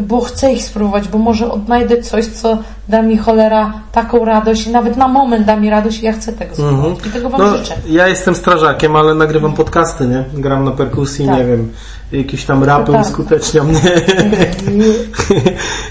[0.02, 4.96] bo chcę ich spróbować, bo może odnajdę coś, co da mi cholera taką radość, nawet
[4.96, 7.06] na moment da mi radość i ja chcę tego spróbować.
[7.06, 7.74] I tego Wam No, życzę.
[7.88, 10.24] ja jestem strażakiem, ale nagrywam podcasty, nie?
[10.34, 11.38] Gram na perkusji, Tak.
[11.38, 11.72] nie wiem,
[12.12, 13.06] jakieś tam rapy tak.
[13.06, 13.80] uskuteczniam, nie?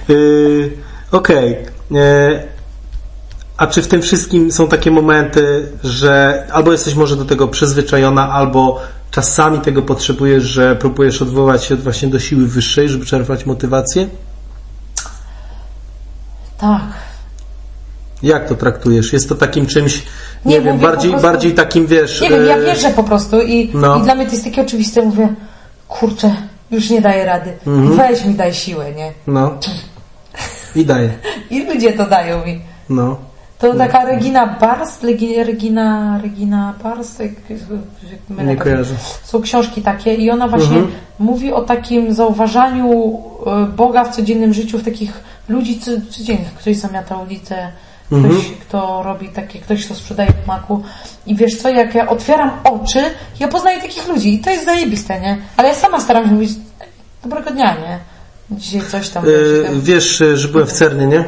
[0.10, 0.72] Y,
[1.12, 1.58] Okej.
[1.92, 2.40] Y,
[3.58, 8.30] A czy w tym wszystkim są takie momenty, że albo jesteś może do tego przyzwyczajona,
[8.32, 8.80] albo
[9.12, 14.08] czasami tego potrzebujesz, że próbujesz odwołać się właśnie do siły wyższej, żeby czerpać motywację?
[16.58, 16.82] Tak.
[18.24, 19.14] Jak to traktujesz?
[19.14, 20.04] Jest to takim czymś,
[20.46, 22.22] nie, Nie, wiem, bardziej, prostu- bardziej takim, wiesz...
[22.22, 24.00] Nie wiem, ja e, wierzę po prostu i, no.
[24.00, 25.02] i dla mnie to jest takie oczywiste.
[25.02, 25.36] Mówię,
[25.88, 26.36] kurczę,
[26.72, 27.54] już nie daję rady.
[27.68, 27.98] Mhm.
[27.98, 29.14] Weź mi daj siłę, nie?
[29.28, 29.58] No.
[30.76, 31.14] I daje.
[31.52, 32.62] I ludzie to dają mi.
[32.90, 33.27] No.
[33.60, 38.96] To taka Regina Bars, Legi- Regina, Regina Bars, jak, jak Nie kojarzę.
[39.24, 40.92] Są książki takie i ona właśnie Mhm.
[41.20, 45.14] mówi o takim zauważaniu e, Boga w codziennym życiu, w takich
[45.50, 46.54] ludzi co- codziennych.
[46.54, 47.72] Ktoś zamiata ulicę,
[48.06, 48.42] ktoś, Mhm.
[48.62, 50.84] kto robi takie, ktoś, kto sprzedaje w maku.
[51.26, 53.00] I wiesz co, jak ja otwieram oczy,
[53.40, 55.38] ja poznaję takich ludzi i to jest zajebiste, nie?
[55.58, 56.52] Ale ja sama staram się mówić,
[57.24, 58.00] dobrego dnia, nie?
[58.52, 61.24] Dzisiaj coś tam, Yy, wiesz, że byłem w Cernie, nie?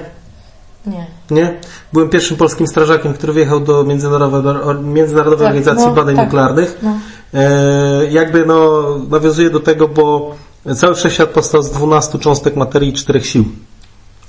[0.88, 1.06] nie.
[1.32, 1.60] Nie?
[1.94, 6.26] Byłem pierwszym polskim strażakiem, który wyjechał do Międzynarodowej, Międzynarodowej Tak, Organizacji no, Badań tak.
[6.26, 6.78] Nuklearnych.
[6.82, 7.00] No.
[7.34, 10.36] E, jakby no, nawiązuje do tego, bo
[10.76, 13.46] cały wszechświat powstał z 12 cząstek materii i czterech sił.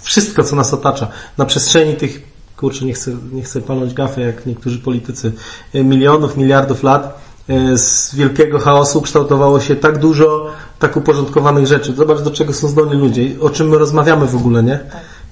[0.00, 1.08] Wszystko, co nas otacza.
[1.38, 2.22] Na przestrzeni tych,
[2.56, 5.32] kurczę, nie chcę, nie chcę palnąć gafy, jak niektórzy politycy,
[5.74, 10.46] e, milionów, miliardów lat e, z wielkiego chaosu kształtowało się tak dużo
[10.78, 11.94] tak uporządkowanych rzeczy.
[11.94, 13.40] Zobacz, do czego są zdolni ludzie.
[13.40, 14.80] O czym my rozmawiamy w ogóle, nie?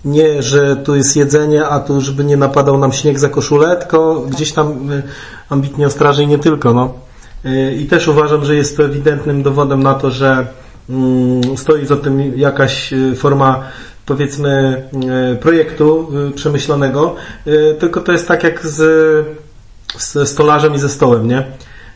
[0.04, 4.20] Nie, że tu jest jedzenie, a tu, żeby nie napadał nam śnieg za koszulę, tylko
[4.20, 5.02] gdzieś tam e,
[5.48, 6.94] ambitnie ostraży i nie tylko, no.
[7.44, 10.46] E, I też uważam, że jest to ewidentnym dowodem na to, że
[10.90, 13.62] mm, stoi za tym jakaś e, forma
[14.06, 14.82] powiedzmy
[15.40, 17.14] projektu przemyślanego,
[17.78, 19.26] tylko to jest tak jak z,
[19.98, 21.44] ze stolarzem i ze stołem, nie?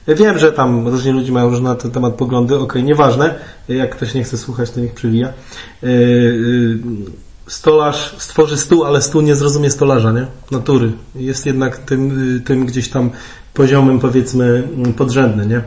[0.08, 3.34] Wiem, że tam różni ludzie mają różne na ten temat poglądy, okej, nieważne.
[3.68, 5.32] Jak ktoś nie chce słuchać, to niech przywija.
[7.46, 10.26] Stolarz stworzy stół, ale stół nie zrozumie stolarza, nie?
[10.50, 10.92] Natury.
[11.14, 13.10] Jest jednak tym, tym gdzieś tam
[13.54, 15.62] poziomem, powiedzmy, podrzędny, nie?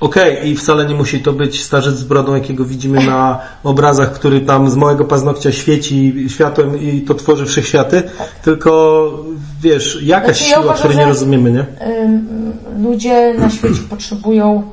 [0.00, 4.40] Okej, i wcale nie musi to być starzec z brodą, jakiego widzimy na obrazach, który
[4.40, 8.02] tam z małego paznokcia świeci światłem i to tworzy wszechświaty,
[8.42, 9.10] tylko
[9.60, 11.66] wiesz, jakaś Znaczy, ja siła, uważam, której nie rozumiemy, nie?
[12.82, 14.70] Ludzie na świecie potrzebują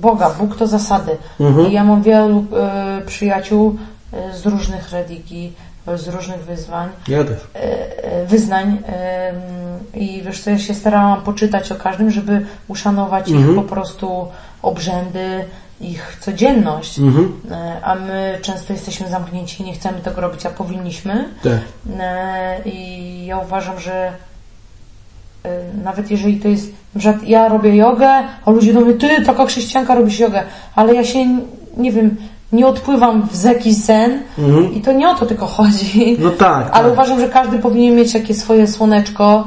[0.00, 0.30] Boga.
[0.30, 1.16] Bóg to zasady.
[1.40, 1.70] Mhm.
[1.70, 2.38] I ja mam wielu
[3.02, 3.76] y, przyjaciół
[4.34, 5.52] z różnych religii,
[5.96, 7.36] z różnych wyzwań, Ja też.
[7.38, 7.58] y,
[8.22, 8.78] y, wyznań
[9.94, 13.54] i wiesz co, ja się starałam poczytać o każdym, żeby uszanować ich Mhm.
[13.56, 14.28] po prostu
[14.62, 15.44] obrzędy,
[15.80, 16.98] ich codzienność.
[16.98, 17.24] Mhm.
[17.24, 21.24] Y, A my często jesteśmy zamknięci i nie chcemy tego robić, a powinniśmy.
[21.42, 21.58] Tak.
[22.00, 24.12] E, I ja uważam, że
[25.44, 25.48] e,
[25.84, 28.08] nawet jeżeli to jest, przykład ja robię jogę,
[28.46, 30.42] a ludzie do mnie, ty, taka chrześcijanka robisz jogę,
[30.74, 31.26] ale ja się,
[31.76, 32.16] nie wiem,
[32.52, 34.74] nie odpływam w zeki sen Mhm.
[34.74, 36.16] i to nie o to tylko chodzi.
[36.20, 36.92] No tak, Ale tak.
[36.92, 39.44] uważam, że każdy powinien mieć takie swoje słoneczko,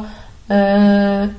[0.49, 1.30] e,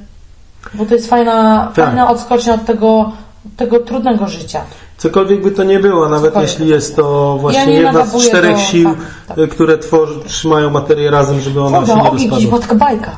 [0.74, 1.86] bo to jest fajna, Tak.
[1.86, 3.12] fajna odskocznia od tego,
[3.56, 4.60] tego trudnego życia.
[4.98, 6.50] Cokolwiek by to nie było, nawet Cokolwiek.
[6.50, 8.98] jeśli jest to właśnie Ja jedna z czterech do- sił, tak,
[9.28, 9.38] tak.
[9.38, 12.38] y, które tworzy, trzymają materię razem, żeby ona Woda, się nie rozpadła.
[12.48, 13.10] była taka bajka.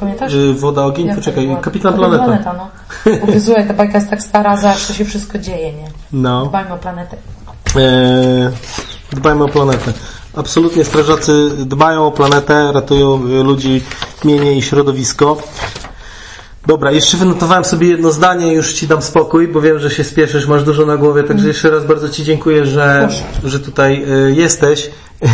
[0.00, 0.34] Pamiętasz?
[0.34, 1.60] Y, Woda, ogień, Jak poczekaj, była?
[1.60, 2.52] Kapitan Kapitan Planeta.
[2.52, 2.70] no.
[3.44, 5.88] Słuchaj, ta bajka jest tak stara, za to się wszystko dzieje, nie?
[6.12, 6.46] No.
[6.46, 7.16] Dbajmy o planetę.
[7.76, 8.50] E,
[9.12, 9.92] dbajmy o planetę.
[10.36, 13.82] Absolutnie strażacy dbają o planetę, ratują ludzi,
[14.24, 15.36] mienie i środowisko.
[16.66, 20.46] Dobra, jeszcze wynotowałem sobie jedno zdanie, już Ci dam spokój, bo wiem, że się spieszysz,
[20.46, 23.08] masz dużo na głowie, także jeszcze raz bardzo Ci dziękuję, że,
[23.44, 24.90] że tutaj y, jesteś.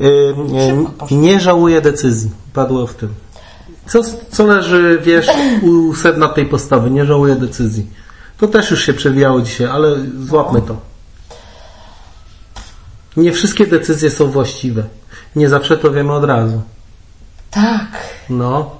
[0.00, 0.34] Y,
[0.98, 1.16] poszło.
[1.16, 3.08] nie żałuję decyzji, padło w tym.
[3.88, 5.26] Co, co leży, wiesz,
[5.62, 7.86] u sedna tej postawy, nie żałuję decyzji.
[8.38, 10.76] To też już się przewijało dzisiaj, ale złapmy to.
[13.16, 14.82] Nie wszystkie decyzje są właściwe.
[15.36, 16.62] Nie zawsze to wiemy od razu.
[17.50, 17.86] Tak,
[18.30, 18.70] No,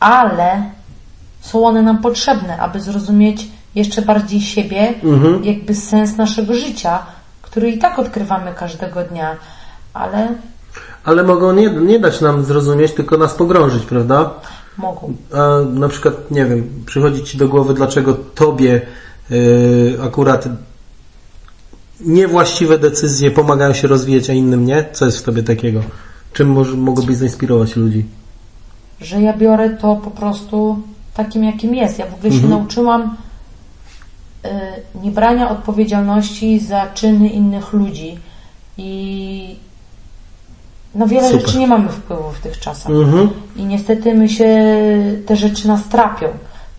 [0.00, 0.62] ale
[1.40, 5.44] są one nam potrzebne, aby zrozumieć jeszcze bardziej siebie, Mhm.
[5.44, 7.06] jakby sens naszego życia,
[7.42, 9.36] który i tak odkrywamy każdego dnia,
[9.94, 10.28] ale
[11.04, 14.30] ale mogą nie, nie dać nam zrozumieć, tylko nas pogrążyć, prawda?
[14.78, 15.14] mogą.
[15.32, 18.80] A na przykład, nie wiem, przychodzi Ci do głowy, dlaczego Tobie
[19.30, 20.48] yy, akurat
[22.00, 24.84] niewłaściwe decyzje pomagają się rozwijać, a innym nie?
[24.92, 25.80] Co jest w Tobie takiego?
[26.32, 28.04] Czym może, mogłobyś zainspirować ludzi?
[29.00, 30.78] Że ja biorę to po prostu
[31.14, 31.98] takim, jakim jest.
[31.98, 32.42] Ja w ogóle Mhm.
[32.42, 33.16] się nauczyłam
[34.44, 34.48] y,
[35.02, 38.18] niebrania odpowiedzialności za czyny innych ludzi
[38.78, 39.56] i
[40.94, 41.40] na wiele Super.
[41.46, 42.92] rzeczy nie mamy wpływu w tych czasach.
[42.92, 43.30] Mhm.
[43.56, 44.48] I niestety my się,
[45.26, 46.28] te rzeczy nas trapią,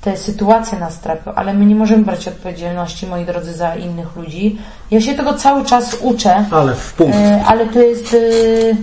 [0.02, 4.58] te sytuacje nas trapią, ale my nie możemy brać odpowiedzialności, moi drodzy, za innych ludzi.
[4.92, 7.16] Ja się tego cały czas uczę, Ale w punkt.
[7.18, 8.76] e, ale to jest, e,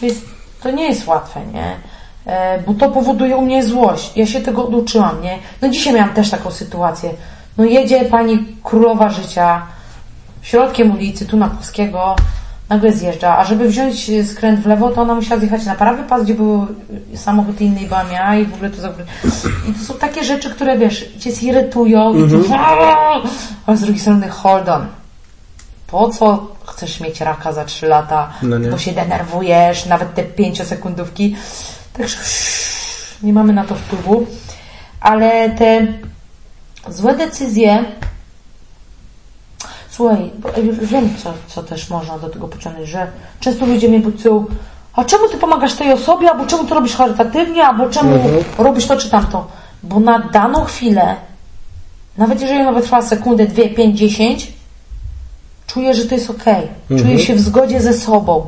[0.00, 0.24] to jest,
[0.62, 1.76] to nie jest łatwe, nie?
[2.26, 4.16] E, Bo to powoduje u mnie złość.
[4.16, 5.38] Ja się tego oduczyłam, nie?
[5.62, 7.10] No dzisiaj miałam też taką sytuację.
[7.58, 9.62] No jedzie pani królowa życia
[10.42, 12.16] środkiem ulicy, tu na Polskiego,
[12.68, 16.22] nagle zjeżdża, a żeby wziąć skręt w lewo, to ona musiała zjechać na prawy pas,
[16.22, 16.66] gdzie był
[17.14, 18.92] samochód inny i była miała i w ogóle to za...
[19.68, 22.36] I to są takie rzeczy, które wiesz, cię zirytują i ty...
[23.66, 24.86] ale z drugiej strony hold on.
[25.86, 30.62] po co chcesz mieć raka za 3 lata, No bo się denerwujesz, nawet te 5
[30.62, 31.36] sekundówki.
[31.92, 32.16] Także
[33.22, 34.26] nie mamy na to wpływu.
[35.00, 35.86] Ale te
[36.88, 37.84] złe decyzje
[39.96, 43.06] Słuchaj, bo już wiem, co, co też można do tego pociągnąć, że
[43.40, 44.44] często ludzie mnie pytają,
[44.94, 48.18] a czemu ty pomagasz tej osobie, albo czemu to robisz charytatywnie, albo czemu
[48.58, 49.46] robisz to czy tamto?
[49.82, 51.16] Bo na daną chwilę,
[52.18, 54.52] nawet jeżeli ona trwa sekundę, dwie, pięć, dziesięć,
[55.66, 56.68] czuję, że to jest okej.
[56.88, 58.46] Czuję się w zgodzie ze sobą.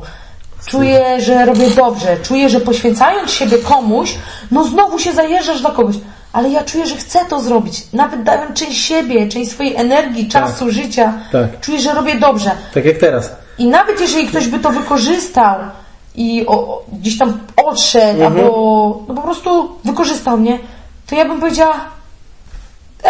[0.67, 2.17] Czuję, że robię dobrze.
[2.23, 4.15] Czuję, że poświęcając siebie komuś,
[4.51, 5.97] no znowu się zajeżdżasz dla kogoś.
[6.39, 7.93] Ale ja czuję, że chcę to zrobić.
[7.93, 11.13] Nawet dałem część siebie, część swojej energii, czasu, życia.
[11.33, 11.61] Tak.
[11.61, 12.51] Czuję, że robię dobrze.
[12.75, 13.31] Tak jak teraz.
[13.59, 15.57] I nawet jeżeli ktoś by to wykorzystał
[16.15, 20.59] i o, gdzieś tam odszedł, albo no po prostu wykorzystał mnie,
[21.07, 21.75] to ja bym powiedziała,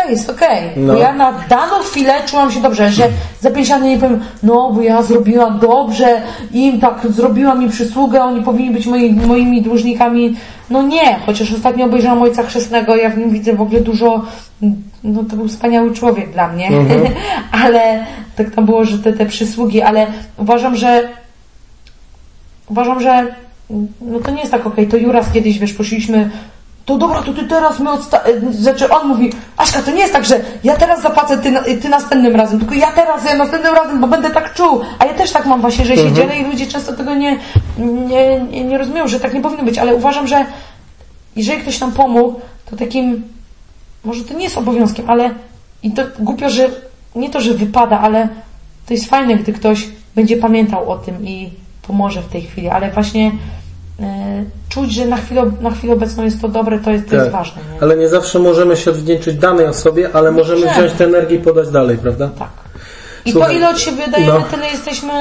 [0.05, 0.70] ej, jest okej.
[0.76, 0.92] No.
[0.92, 3.09] Bo ja na daną chwilę czułam się dobrze, że
[3.40, 6.22] za pięć lat nie powiem, no bo ja zrobiłam dobrze,
[6.53, 10.36] im tak zrobiłam mi przysługę, oni powinni być moi, moimi dłużnikami.
[10.70, 14.24] No nie, chociaż ostatnio obejrzałam Ojca Chrzestnego, ja w nim widzę w ogóle dużo,
[15.05, 16.70] no to był wspaniały człowiek dla mnie,
[17.64, 21.09] ale tak tam było, że te, te przysługi, ale uważam, że
[22.68, 23.34] uważam, że
[24.01, 24.86] no to nie jest tak okej.
[24.86, 26.30] To Juras kiedyś, wiesz, poszliśmy
[26.89, 28.18] to dobra, to ty teraz my odsta...
[28.20, 31.62] e, Znaczy on mówi, Aśka, to nie jest tak, że ja teraz zapłacę, ty, na-
[31.62, 34.80] ty następnym razem, tylko ja teraz, ja następnym razem, bo będę tak czuł.
[34.99, 37.39] A ja też tak mam właśnie, że się dzielę i ludzie często tego nie,
[37.78, 40.47] nie, nie, nie rozumieją, że tak nie powinno być, ale uważam, że
[41.36, 43.22] jeżeli ktoś nam pomógł, to takim,
[44.05, 45.30] może to nie jest obowiązkiem, ale
[45.82, 46.68] i to głupio, że
[47.16, 48.28] nie to, że wypada, ale
[48.86, 51.51] to jest fajne, gdy ktoś będzie pamiętał o tym i
[51.82, 53.32] pomoże w tej chwili, ale właśnie
[54.68, 57.32] czuć, że na chwilę, na chwilę obecną jest to dobre, to jest, to jest Tak.
[57.32, 57.62] ważne.
[57.74, 57.82] Nie?
[57.82, 60.78] Ale nie zawsze możemy się odwdzięczyć danej osobie, ale możemy możemy.
[60.78, 62.30] wziąć tę energię i podać dalej, prawda?
[62.38, 62.49] Tak.
[63.28, 64.44] I Słuchaj, to ile od siebie dajemy, no.
[64.50, 65.12] tyle jesteśmy,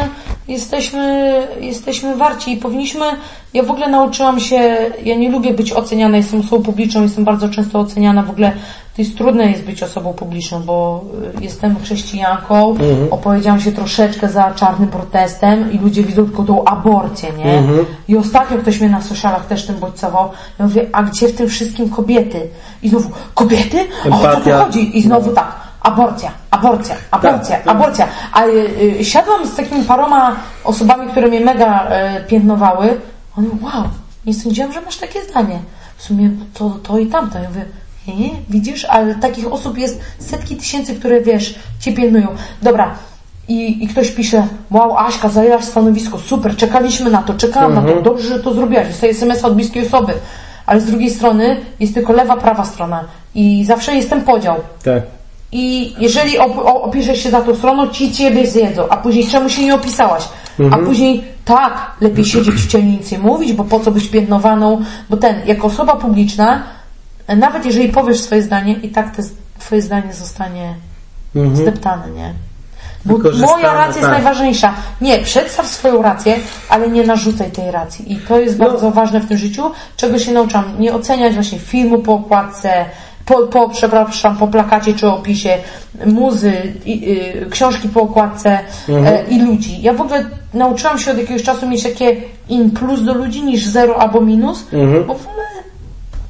[0.47, 3.05] jesteśmy, jesteśmy warci i powinniśmy,
[3.53, 7.49] ja w ogóle nauczyłam się, ja nie lubię być oceniana, jestem osobą publiczną, jestem bardzo
[7.49, 8.51] często oceniana, w ogóle
[8.95, 11.03] to jest trudne jest być osobą publiczną, bo
[11.39, 13.07] y, jestem chrześcijanką, Mhm.
[13.11, 17.57] opowiedziałam się troszeczkę za czarnym protestem i ludzie widzą tylko tą aborcję, nie?
[17.57, 17.85] Mhm.
[18.07, 20.29] I ostatnio ktoś mnie na socialach też tym bodźcował.
[20.59, 22.47] Ja mówię, a gdzie w tym wszystkim kobiety?
[22.83, 23.77] I znowu, kobiety?
[24.11, 24.97] A o co tu chodzi?
[24.97, 27.75] I znowu tak, aborcja, aborcja, aborcja, Tak, tak.
[27.75, 28.07] aborcja.
[28.33, 28.49] A y,
[28.99, 33.01] y, siadłam z takimi paroma osobami, które mnie mega y, piętnowały.
[33.37, 33.83] One wow,
[34.25, 35.59] nie sądziłam, że masz takie zdanie.
[35.97, 37.39] W sumie to, to i tamto.
[37.39, 37.65] Ja mówię,
[38.07, 42.27] nie, nie, widzisz, ale takich osób jest setki tysięcy, które wiesz, cię piętnują.
[42.61, 42.95] Dobra.
[43.47, 48.01] I, I ktoś pisze, wow, Aśka, zajęłaś stanowisko, super, czekaliśmy na to, czekałam na to,
[48.01, 50.13] dobrze, że to zrobiłaś, dostaję SMS od bliskiej osoby.
[50.65, 53.03] Ale z drugiej strony jest tylko lewa, prawa strona
[53.35, 54.55] i zawsze jest ten podział.
[54.83, 55.03] Tak.
[55.51, 59.65] I jeżeli op- opiszesz się za tą stroną, ci ciebie zjedzą, a później czemu się
[59.65, 60.23] nie opisałaś?
[60.71, 64.81] A później tak, lepiej siedzieć w cieniu nic nie mówić, bo po co być piętnowaną,
[65.09, 66.63] bo ten, jako osoba publiczna,
[67.37, 69.23] nawet jeżeli powiesz swoje zdanie, i tak te,
[69.59, 70.75] twoje zdanie zostanie
[71.53, 72.33] zdeptane, nie?
[73.05, 73.17] Bo
[73.47, 74.11] moja racja jest tak.
[74.11, 74.73] najważniejsza.
[75.01, 76.35] Nie, przedstaw swoją rację,
[76.69, 78.13] ale nie narzucaj tej racji.
[78.13, 78.65] I to jest No.
[78.65, 80.63] bardzo ważne w tym życiu, czego się nauczam.
[80.79, 82.85] Nie oceniać właśnie filmu po okładce,
[83.27, 85.57] po, po, przepraszam, po plakacie czy opisie,
[86.05, 86.53] muzy,
[86.85, 87.11] i,
[87.43, 88.59] y, książki po okładce
[88.89, 89.15] Mhm.
[89.15, 89.81] e, i ludzi.
[89.81, 92.15] Ja w ogóle nauczyłam się od jakiegoś czasu mieć takie
[92.49, 94.65] in plus do ludzi niż zero albo minus,
[95.07, 95.45] bo w ogóle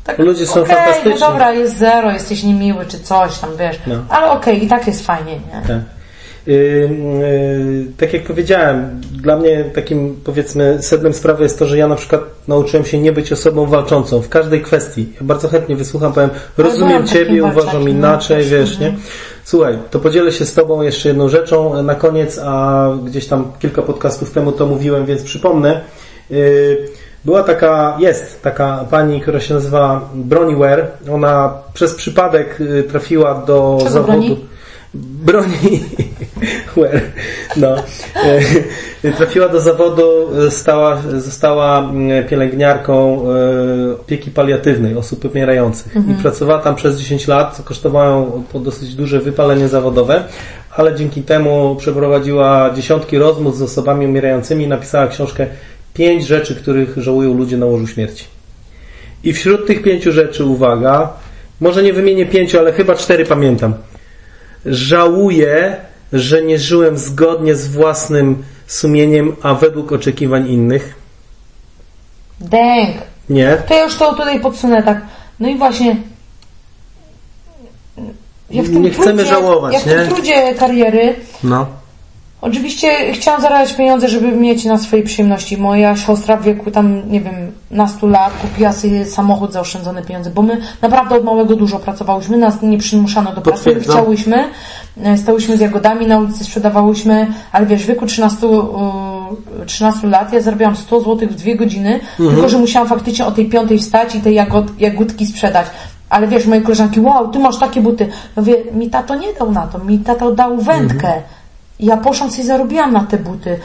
[0.04, 0.28] tak, Mhm.
[0.30, 1.12] Ludzie są okej, fantastyczni.
[1.12, 3.80] No dobra, jest zero, jesteś niemiły czy coś tam, wiesz.
[3.88, 3.96] No.
[4.10, 5.62] Ale okej, i tak jest fajnie, nie?
[5.68, 5.97] Tak.
[6.48, 11.96] Yy, tak jak powiedziałem, dla mnie takim powiedzmy sednem sprawy jest to, że ja na
[11.96, 15.10] przykład nauczyłem się nie być osobą walczącą w każdej kwestii.
[15.16, 18.96] Ja bardzo chętnie wysłucham, powiem, rozumiem Ciebie, uważam walczakiem, inaczej, no, wiesz, też, nie?
[19.44, 23.82] Słuchaj, to podzielę się z Tobą jeszcze jedną rzeczą na koniec, a gdzieś tam kilka
[23.82, 25.82] podcastów temu to mówiłem, więc przypomnę.
[26.30, 26.78] Yy,
[27.26, 30.88] Była taka, jest taka pani, która się nazywa Broniware.
[31.14, 34.12] Ona przez przypadek yy, trafiła do Czego zawodu.
[34.12, 34.46] broni?
[34.94, 35.84] Broni.
[37.58, 37.76] No.
[39.04, 40.04] E, Trafiła do zawodu,
[40.48, 45.96] e, stała, została mm, pielęgniarką e, opieki paliatywnej osób umierających.
[45.96, 50.24] I pracowała tam przez 10 lat, co kosztowało to dosyć duże wypalenie zawodowe,
[50.76, 55.48] ale dzięki temu przeprowadziła dziesiątki rozmów z osobami umierającymi i napisała książkę
[55.94, 58.26] Pięć rzeczy, których żałują ludzie na łożu śmierci.
[59.24, 61.14] I wśród tych pięciu rzeczy, uwaga,
[61.60, 63.74] może nie wymienię pięciu, ale chyba cztery pamiętam.
[64.68, 65.76] Żałuję,
[66.14, 70.96] że nie żyłem zgodnie z własnym sumieniem, a według oczekiwań innych.
[72.40, 72.96] Dęk.
[73.30, 73.58] Nie.
[73.68, 75.02] To ja już to tutaj podsunę tak.
[75.40, 75.96] No i właśnie.
[78.50, 79.94] Ja Nie chcemy trudzie, żałować, ja w nie?
[79.96, 81.66] tym trudzie kariery No.
[82.42, 85.58] Oczywiście chciałam zarabiać pieniądze, żeby mieć na swojej przyjemności.
[85.58, 90.30] Moja siostra w wieku tam, nie wiem, nastu lat kupiła sobie samochód za oszczędzone pieniądze,
[90.30, 94.50] bo my naprawdę od małego dużo pracowałyśmy, nas nie przymuszano do pracy, chciałyśmy,
[95.04, 100.34] e, stałyśmy z jagodami na ulicy, sprzedawałyśmy, ale wiesz, w wieku 13, e, 13 lat
[100.34, 104.16] ja zarabiałam 100 zł w dwie godziny, tylko że musiałam faktycznie o tej piątej wstać
[104.16, 105.68] i te jagod, jagódki sprzedać.
[106.10, 108.08] Ale wiesz, moje koleżanki, wow, ty masz takie buty.
[108.36, 111.08] No wie, mi tato nie dał na to, mi tato dał wędkę.
[111.08, 111.37] I
[111.80, 113.60] Ja poszłam sobie zarobiłam na te buty.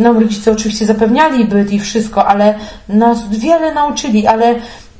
[0.00, 2.54] Nam rodzice oczywiście zapewniali byt i wszystko, ale
[2.88, 4.54] nas wiele nauczyli, ale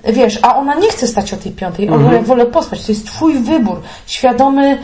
[0.05, 2.25] wiesz, a ona nie chce stać o tej piątej, ona Mhm.
[2.25, 2.87] wolę pospać.
[2.87, 4.79] To jest twój wybór, świadomy,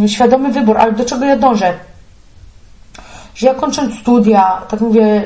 [0.00, 1.72] yy, świadomy wybór, ale do czego ja dążę?
[3.34, 5.24] Że ja kończąc studia, tak mówię,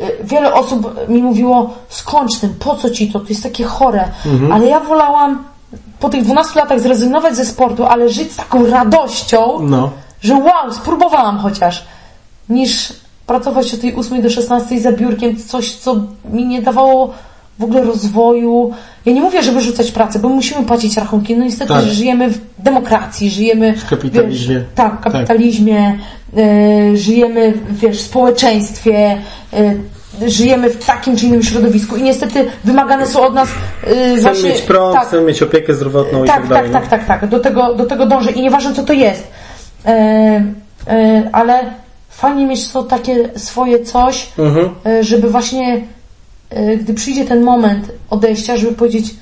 [0.00, 4.04] y, wiele osób mi mówiło, skończ tym, po co ci to, to jest takie chore.
[4.26, 4.52] Mhm.
[4.52, 5.44] Ale ja wolałam
[6.00, 9.90] po tych 12 latach zrezygnować ze sportu, ale żyć z taką radością, No.
[10.20, 11.84] że wow, spróbowałam chociaż,
[12.48, 12.92] niż
[13.26, 15.96] pracować od tej 8 do 16 za biurkiem, coś, co
[16.32, 17.14] mi nie dawało
[17.58, 18.72] w ogóle rozwoju.
[19.06, 21.36] Ja nie mówię, żeby rzucać pracę, bo musimy płacić rachunki.
[21.36, 21.84] No niestety Tak.
[21.84, 24.54] że żyjemy w demokracji, żyjemy W kapitalizmie.
[24.54, 25.98] Wiesz, tak, w kapitalizmie,
[26.36, 29.18] e, żyjemy wiesz, w społeczeństwie,
[29.52, 29.74] e,
[30.26, 34.50] żyjemy w takim czy innym środowisku i niestety wymagane są od nas e, Chcemy właśnie...
[34.50, 36.70] mieć prąd, tak, chcemy mieć opiekę zdrowotną i tak, tak dalej.
[36.70, 37.30] tak, tak, tak, tak.
[37.30, 39.28] Do tego, do tego dążę i nieważne co to jest.
[39.86, 39.90] E,
[40.86, 41.60] e, ale
[42.10, 44.68] fajnie mieć to takie swoje coś, Mhm.
[44.86, 45.80] e, żeby właśnie
[46.80, 49.14] gdy przyjdzie ten moment odejścia, żeby powiedzieć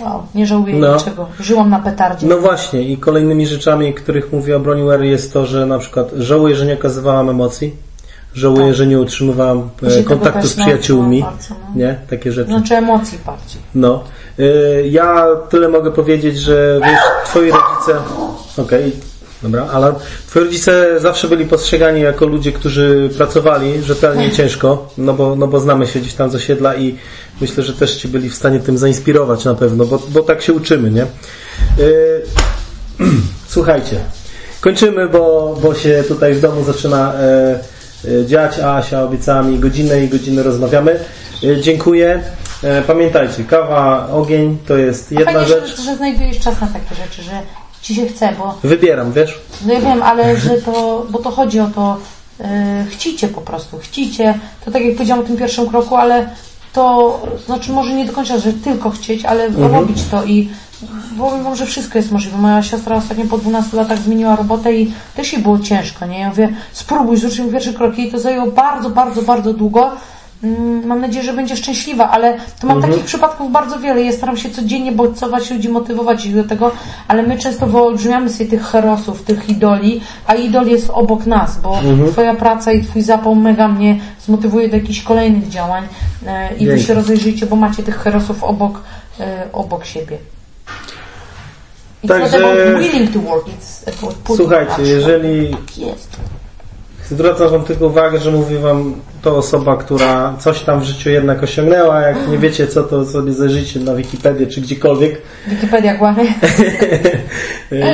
[0.00, 0.96] wow, nie żałuję No.
[0.96, 1.28] niczego.
[1.40, 2.26] Żyłam na petardzie.
[2.26, 6.66] No właśnie i kolejnymi rzeczami, których mówi o jest to, że na przykład żałuję, że
[6.66, 7.76] nie okazywałam emocji,
[8.34, 8.74] żałuję, Tak.
[8.74, 11.76] że nie utrzymywałam e, kontaktu z przyjaciółmi, bardzo, no.
[11.76, 11.98] nie?
[12.10, 12.48] Takie rzeczy.
[12.50, 13.60] Znaczy emocji bardziej.
[13.74, 14.04] No.
[14.38, 17.94] Y, Ja tyle mogę powiedzieć, że wiesz, twoi rodzice.
[18.58, 18.92] Okej,
[19.42, 19.92] dobra, ale
[20.26, 25.60] twoi rodzice zawsze byli postrzegani jako ludzie, którzy pracowali rzetelnie ciężko, no bo, no bo
[25.60, 26.96] znamy się gdzieś tam z osiedla i
[27.40, 30.52] myślę, że też ci byli w stanie tym zainspirować na pewno, bo, bo tak się
[30.52, 31.02] uczymy, nie?
[31.84, 32.22] Y,
[33.48, 33.96] Słuchajcie,
[34.60, 37.60] kończymy, bo, bo się tutaj w domu zaczyna e, e,
[38.26, 41.00] dziać, a Asia obiecała mi godzinę i godzinę rozmawiamy.
[41.44, 42.22] E, dziękuję.
[42.62, 45.76] E, pamiętajcie, kawa, ogień to jest jedna Fajnie, rzecz.
[45.76, 47.32] że, że znajdujesz czas na takie rzeczy, że
[47.82, 49.40] ci się chce, bo Wybieram, wiesz?
[49.66, 51.96] no ja wiem, ale że to, bo to chodzi o to,
[52.38, 52.46] yy,
[52.90, 54.34] chcicie po prostu, chcicie,
[54.64, 56.28] to tak jak powiedziałam o tym pierwszym kroku, ale
[56.72, 59.72] to, znaczy może nie do końca, że tylko chcieć, ale Mhm.
[59.72, 60.48] robić to i
[61.18, 62.38] powiem wam, że wszystko jest możliwe.
[62.38, 66.18] Moja siostra ostatnio po 12 latach zmieniła robotę i też jej było ciężko, nie?
[66.18, 69.90] Ja mówię, spróbuj, zrób pierwsze kroki i to zajęło bardzo, bardzo, bardzo długo.
[70.44, 74.02] Mm, Mam nadzieję, że będzie szczęśliwa, ale to mam takich przypadków bardzo wiele.
[74.02, 76.70] Ja staram się codziennie bodźcować ludzi, motywować ich do tego,
[77.08, 81.80] ale my często wyolbrzymiamy sobie tych herosów, tych idoli, a idol jest obok nas, bo
[82.12, 85.84] Twoja praca i Twój zapał mega mnie zmotywuje do jakichś kolejnych działań
[86.26, 88.80] e, i Wy się rozejrzyjcie, bo macie tych herosów obok,
[89.20, 90.18] e, obok siebie.
[92.04, 96.16] It's Także- willing to work, it's Słuchajcie, jeżeli Tak jest.
[97.10, 101.42] Zwracam wam tylko uwagę, że mówi wam to osoba, która coś tam w życiu jednak
[101.42, 105.22] osiągnęła, jak nie wiecie co, to sobie zajrzyjcie na Wikipedię czy gdziekolwiek.
[105.46, 106.24] Wikipedia kłamie.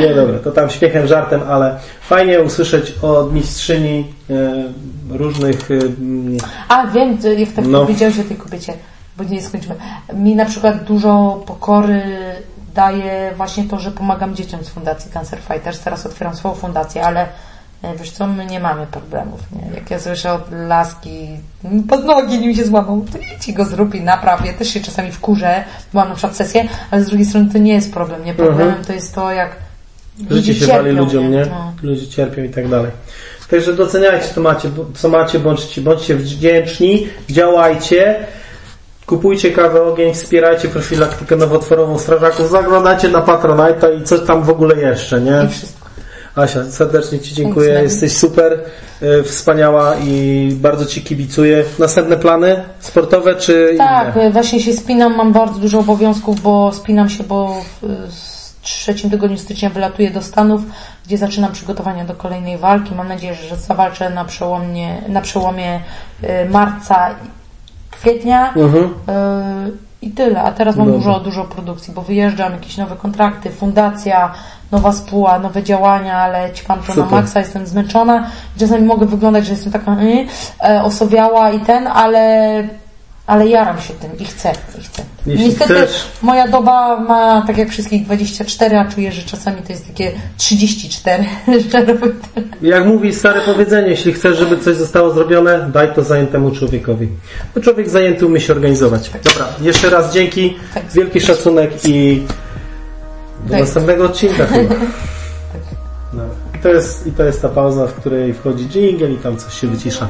[0.00, 4.64] Nie, dobra, to tam śmiechem, żartem, ale fajnie usłyszeć od mistrzyni e,
[5.10, 5.70] różnych...
[5.70, 6.36] e, mm,
[6.68, 7.80] A, wiem, jak tak No.
[7.80, 8.72] powiedziałeś o tej kobiecie,
[9.16, 9.74] bo nie skończymy.
[10.14, 12.02] Mi na przykład dużo pokory
[12.74, 15.80] daje właśnie to, że pomagam dzieciom z Fundacji Cancer Fighters.
[15.80, 17.26] Teraz otwieram swoją fundację, ale
[17.98, 19.40] wiesz co, my nie mamy problemów.
[19.52, 19.76] Nie?
[19.76, 21.28] Jak ja słyszę od laski,
[21.88, 24.46] pod nogi nim się złamał, to idź i go zrób i napraw.
[24.46, 27.74] Ja też się czasami wkurzę, byłam na przykład sesję, ale z drugiej strony to nie
[27.74, 28.24] jest problem.
[28.24, 28.84] Nie problemem Mhm.
[28.84, 29.56] to jest to, jak
[30.30, 31.46] Życie się cierpią, wali ludziom, nie?
[31.46, 31.72] No.
[31.82, 32.90] Ludzie cierpią i tak dalej.
[33.50, 38.26] Także doceniajcie, co macie, co macie bądźcie, bądźcie wdzięczni, działajcie,
[39.06, 44.76] kupujcie kawę ogień, wspierajcie profilaktykę nowotworową strażaków, zaglądajcie na Patronite'a i co tam w ogóle
[44.76, 45.48] jeszcze, nie?
[46.36, 48.60] Asia, serdecznie Ci dziękuję, jesteś super,
[49.02, 51.64] y, wspaniała i bardzo Ci kibicuję.
[51.78, 54.24] Następne plany sportowe czy Tak, inne?
[54.24, 57.86] e, właśnie się spinam, mam bardzo dużo obowiązków, bo spinam się, bo w
[58.66, 60.62] w trzecim tygodniu stycznia wylatuję do Stanów,
[61.06, 62.94] gdzie zaczynam przygotowania do kolejnej walki.
[62.94, 65.80] Mam nadzieję, że zawalczę na przełomie, na przełomie
[66.22, 67.14] e, marca
[67.90, 68.54] kwietnia.
[68.54, 68.94] Mhm.
[69.08, 69.70] E,
[70.02, 70.42] I tyle.
[70.42, 70.98] A teraz mam Dobra.
[70.98, 74.34] dużo, dużo produkcji, bo wyjeżdżam, jakieś nowe kontrakty, fundacja,
[74.72, 78.30] nowa spółka, nowe działania, ale ćpam to na maksa, jestem zmęczona.
[78.58, 80.26] Czasami mogę wyglądać, że jestem taka y,
[80.64, 82.28] e, osowiała i ten, ale
[83.26, 85.02] ale jaram się tym i chcę, i chcę.
[85.26, 89.72] Jeśli Niestety chcesz- moja doba ma tak jak wszystkich 24, a czuję, że czasami to
[89.72, 91.24] jest takie 34,
[91.70, 91.98] że robię
[92.34, 92.46] tyle.
[92.62, 97.08] Jak mówi stare powiedzenie, jeśli chcesz, żeby coś zostało zrobione, daj to zajętemu człowiekowi.
[97.54, 99.10] Bo człowiek zajęty umie się organizować.
[99.24, 100.82] Dobra, jeszcze raz dzięki, Tak.
[100.94, 102.22] wielki szacunek i
[103.44, 103.60] do Tak.
[103.60, 104.74] następnego odcinka chyba.
[106.12, 106.22] No.
[106.54, 109.60] I, to jest, I to jest ta pauza, w której wchodzi jingle i tam coś
[109.60, 110.08] się wycisza.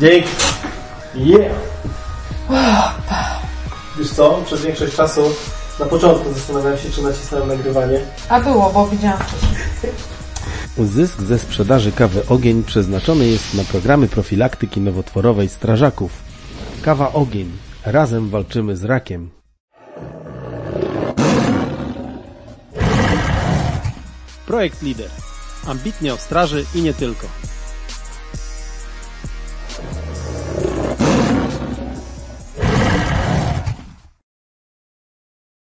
[0.00, 0.28] Dzięki.
[1.14, 1.52] Yeah.
[3.98, 5.20] Wiesz co, przez większość czasu
[5.80, 8.00] na początku zastanawiałem się, czy nacisnąłem nagrywanie.
[8.28, 9.92] A było, bo widziałam wcześniej.
[10.78, 16.10] Zysk ze sprzedaży kawy Ogień przeznaczony jest na programy profilaktyki nowotworowej strażaków.
[16.82, 17.50] Kawa Ogień.
[17.86, 19.30] Razem walczymy z rakiem.
[24.48, 25.10] Projekt Lider.
[25.66, 27.26] Ambitnie o straży i nie tylko.